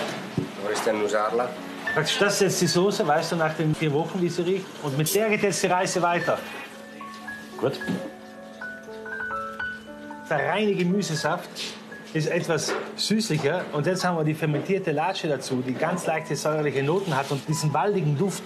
dovresti 0.66 0.90
annusarla. 0.90 1.50
Praktisch, 1.94 2.18
das 2.20 2.34
ist 2.36 2.42
jetzt 2.42 2.62
die 2.62 2.68
Soße, 2.68 3.08
weißt 3.08 3.34
du, 3.34 3.36
nach 3.38 3.54
den 3.54 3.74
vier 3.76 3.94
Wochen, 3.94 4.22
wie 4.22 4.30
sie 4.30 4.42
riecht. 4.42 4.66
Und 4.84 4.98
mit 4.98 5.14
der 5.14 5.30
geht 5.30 5.44
jetzt 5.44 5.64
die 5.64 5.68
Reise 5.68 6.02
weiter. 6.02 6.38
Gut. 7.58 7.80
Der 10.30 10.50
reine 10.50 10.74
Gemüsesaft 10.74 11.50
ist 12.14 12.28
etwas 12.28 12.74
süßlicher. 12.96 13.64
Und 13.72 13.86
jetzt 13.86 14.04
haben 14.04 14.18
wir 14.18 14.24
die 14.24 14.34
fermentierte 14.34 14.92
Latsche 14.92 15.28
dazu, 15.28 15.64
die 15.66 15.74
ganz 15.74 16.06
leichte 16.06 16.36
säuerliche 16.36 16.84
Noten 16.84 17.16
hat 17.16 17.30
und 17.32 17.48
diesen 17.48 17.74
waldigen 17.74 18.18
Duft. 18.18 18.44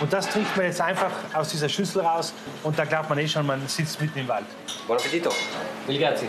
Und 0.00 0.12
das 0.12 0.28
trinkt 0.28 0.56
man 0.56 0.66
jetzt 0.66 0.80
einfach 0.80 1.10
aus 1.34 1.50
dieser 1.50 1.68
Schüssel 1.68 2.02
raus. 2.02 2.32
Und 2.62 2.78
da 2.78 2.84
glaubt 2.84 3.10
man 3.10 3.18
eh 3.18 3.28
schon, 3.28 3.44
man 3.44 3.66
sitzt 3.66 4.00
mitten 4.00 4.20
im 4.20 4.28
Wald. 4.28 4.46
Buon 4.86 4.98
appetito! 4.98 5.30
Grazie. 5.88 6.28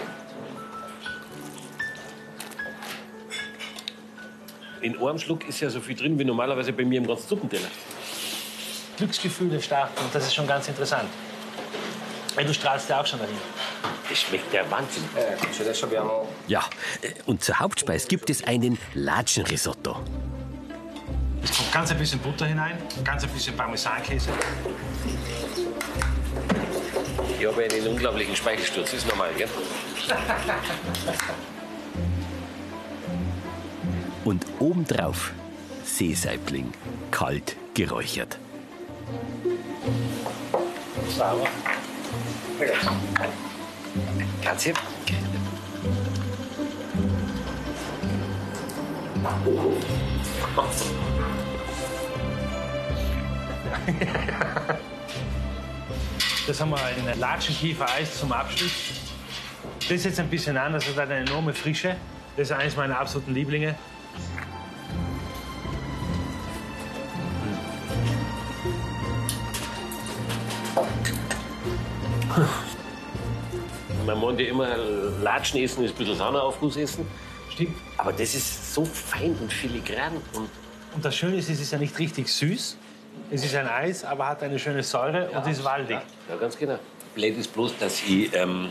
In 4.81 5.01
einem 5.01 5.19
Schluck 5.19 5.47
ist 5.47 5.59
ja 5.59 5.69
so 5.69 5.79
viel 5.79 5.95
drin 5.95 6.17
wie 6.19 6.25
normalerweise 6.25 6.73
bei 6.73 6.85
mir 6.85 6.99
im 6.99 7.07
ganzen 7.07 7.27
Suppenteller. 7.27 7.67
Glücksgefühle 8.97 9.61
starten 9.61 10.03
und 10.03 10.13
das 10.13 10.25
ist 10.25 10.35
schon 10.35 10.47
ganz 10.47 10.67
interessant. 10.67 11.09
Weil 12.35 12.45
du 12.45 12.53
strahlst 12.53 12.89
ja 12.89 13.01
auch 13.01 13.05
schon 13.05 13.19
dahin. 13.19 13.35
Das 14.09 14.19
schmeckt 14.19 14.51
der 14.53 14.69
Wahnsinn. 14.69 15.03
Abbiamo 15.83 16.27
Ja, 16.47 16.63
äh, 17.01 17.11
und 17.25 17.43
zur 17.43 17.59
Hauptspeis 17.59 18.07
gibt 18.07 18.29
es 18.29 18.43
einen 18.43 18.77
Latschenrisotto. 18.93 19.97
Es 21.43 21.55
kommt 21.55 21.71
ganz 21.71 21.91
ein 21.91 21.97
bisschen 21.97 22.19
Butter 22.19 22.45
hinein, 22.45 22.77
ganz 23.03 23.23
ein 23.23 23.29
bisschen 23.29 23.55
Parmesankäse. 23.55 24.29
Ich 27.39 27.45
habe 27.45 27.63
einen 27.63 27.87
unglaublichen 27.87 28.35
Speichelsturz, 28.35 28.93
ist 28.93 29.07
normal, 29.07 29.29
gell? 29.37 29.47
Und 34.29 34.45
obendrauf 34.59 35.33
Seesaibling, 35.83 36.71
kalt 37.09 37.55
geräuchert. 37.73 38.37
Sauer. 41.17 41.47
Katze? 44.43 44.73
Das 56.45 56.61
haben 56.61 56.71
wir 56.71 57.13
in 57.13 57.19
Latschenkiefer-Eis 57.19 58.19
zum 58.19 58.31
Abschluss. 58.31 58.71
Das 59.81 59.91
ist 59.91 60.05
jetzt 60.05 60.19
ein 60.19 60.29
bisschen 60.29 60.55
anders, 60.57 60.85
das 60.85 60.95
hat 60.97 61.09
eine 61.09 61.27
enorme 61.27 61.53
Frische. 61.53 61.95
Das 62.37 62.49
ist 62.49 62.55
eines 62.55 62.75
meiner 62.75 62.99
absoluten 62.99 63.33
Lieblinge. 63.33 63.75
Man 74.05 74.19
meint 74.19 74.39
ja 74.39 74.47
immer, 74.47 74.77
Latschen 75.21 75.61
essen 75.61 75.83
ist 75.83 75.91
ein 75.91 75.97
bisschen 75.97 76.15
Sahneraufguss 76.15 76.77
essen. 76.77 77.05
Stimmt. 77.51 77.75
Aber 77.97 78.11
das 78.13 78.33
ist 78.33 78.73
so 78.73 78.85
fein 78.85 79.35
und 79.41 79.51
filigran. 79.51 80.13
Und 80.33 80.49
Und 80.95 81.05
das 81.05 81.15
Schöne 81.15 81.37
ist, 81.37 81.49
es 81.49 81.59
ist 81.59 81.71
ja 81.71 81.77
nicht 81.77 81.97
richtig 81.99 82.27
süß. 82.27 82.77
Es 83.31 83.43
ist 83.43 83.55
ein 83.55 83.67
Eis, 83.67 84.03
aber 84.03 84.27
hat 84.27 84.41
eine 84.43 84.57
schöne 84.57 84.81
Säure 84.81 85.29
und 85.29 85.45
ist 85.47 85.63
waldig. 85.63 85.99
ja, 86.29 86.35
ganz 86.35 86.57
genau. 86.57 86.79
Blöd 87.13 87.37
ist 87.37 87.53
bloß, 87.53 87.77
dass 87.77 88.01
ich 88.03 88.33
ähm, 88.33 88.69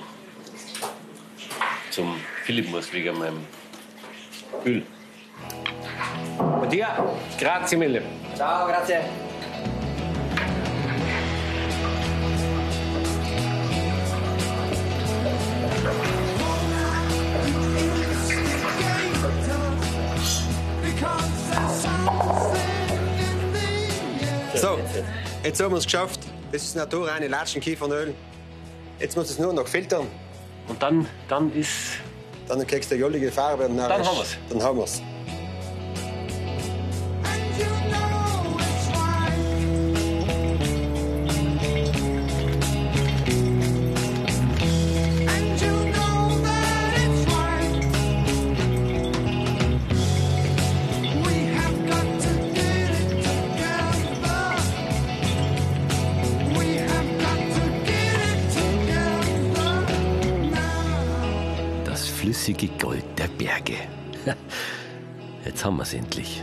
zum 1.91 2.17
Philipp 2.45 2.71
muss 2.71 2.93
wegen 2.93 3.19
meinem 3.19 3.45
Öl. 4.65 4.83
Und 6.39 6.73
dir, 6.73 6.89
grazie 7.39 7.77
mille. 7.77 8.03
Ciao, 8.35 8.67
grazie. 8.67 9.28
So, 24.61 24.77
jetzt 25.45 25.63
haben 25.63 25.73
wir 25.73 25.79
es 25.79 25.85
geschafft. 25.85 26.21
Das 26.51 26.63
ist 26.63 26.75
naturreine 26.75 27.29
Latschenkieferöl. 27.29 28.13
Jetzt 28.99 29.17
muss 29.17 29.31
es 29.31 29.39
nur 29.39 29.53
noch 29.53 29.69
filtern. 29.69 30.09
Und 30.67 30.83
dann, 30.83 31.07
dann 31.29 31.53
ist. 31.53 31.99
Dann 32.49 32.67
kriegst 32.67 32.91
du 32.91 32.97
jollige 32.97 33.31
Farbe. 33.31 33.69
Und 33.69 33.77
Dann 33.77 33.93
haben 33.93 34.19
wir's. 34.19 34.37
Dann 34.49 34.63
haben 34.63 34.79
wir's. 34.79 35.01
Das 35.01 35.18
Es 65.89 65.95
endlich. 65.95 66.43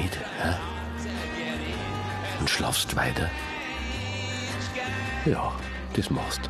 Schmied. 0.00 0.18
Ja? 0.42 0.58
Und 2.38 2.48
schlafst 2.48 2.96
weiter. 2.96 3.30
Ja, 5.26 5.52
das 5.94 6.10
machst. 6.10 6.49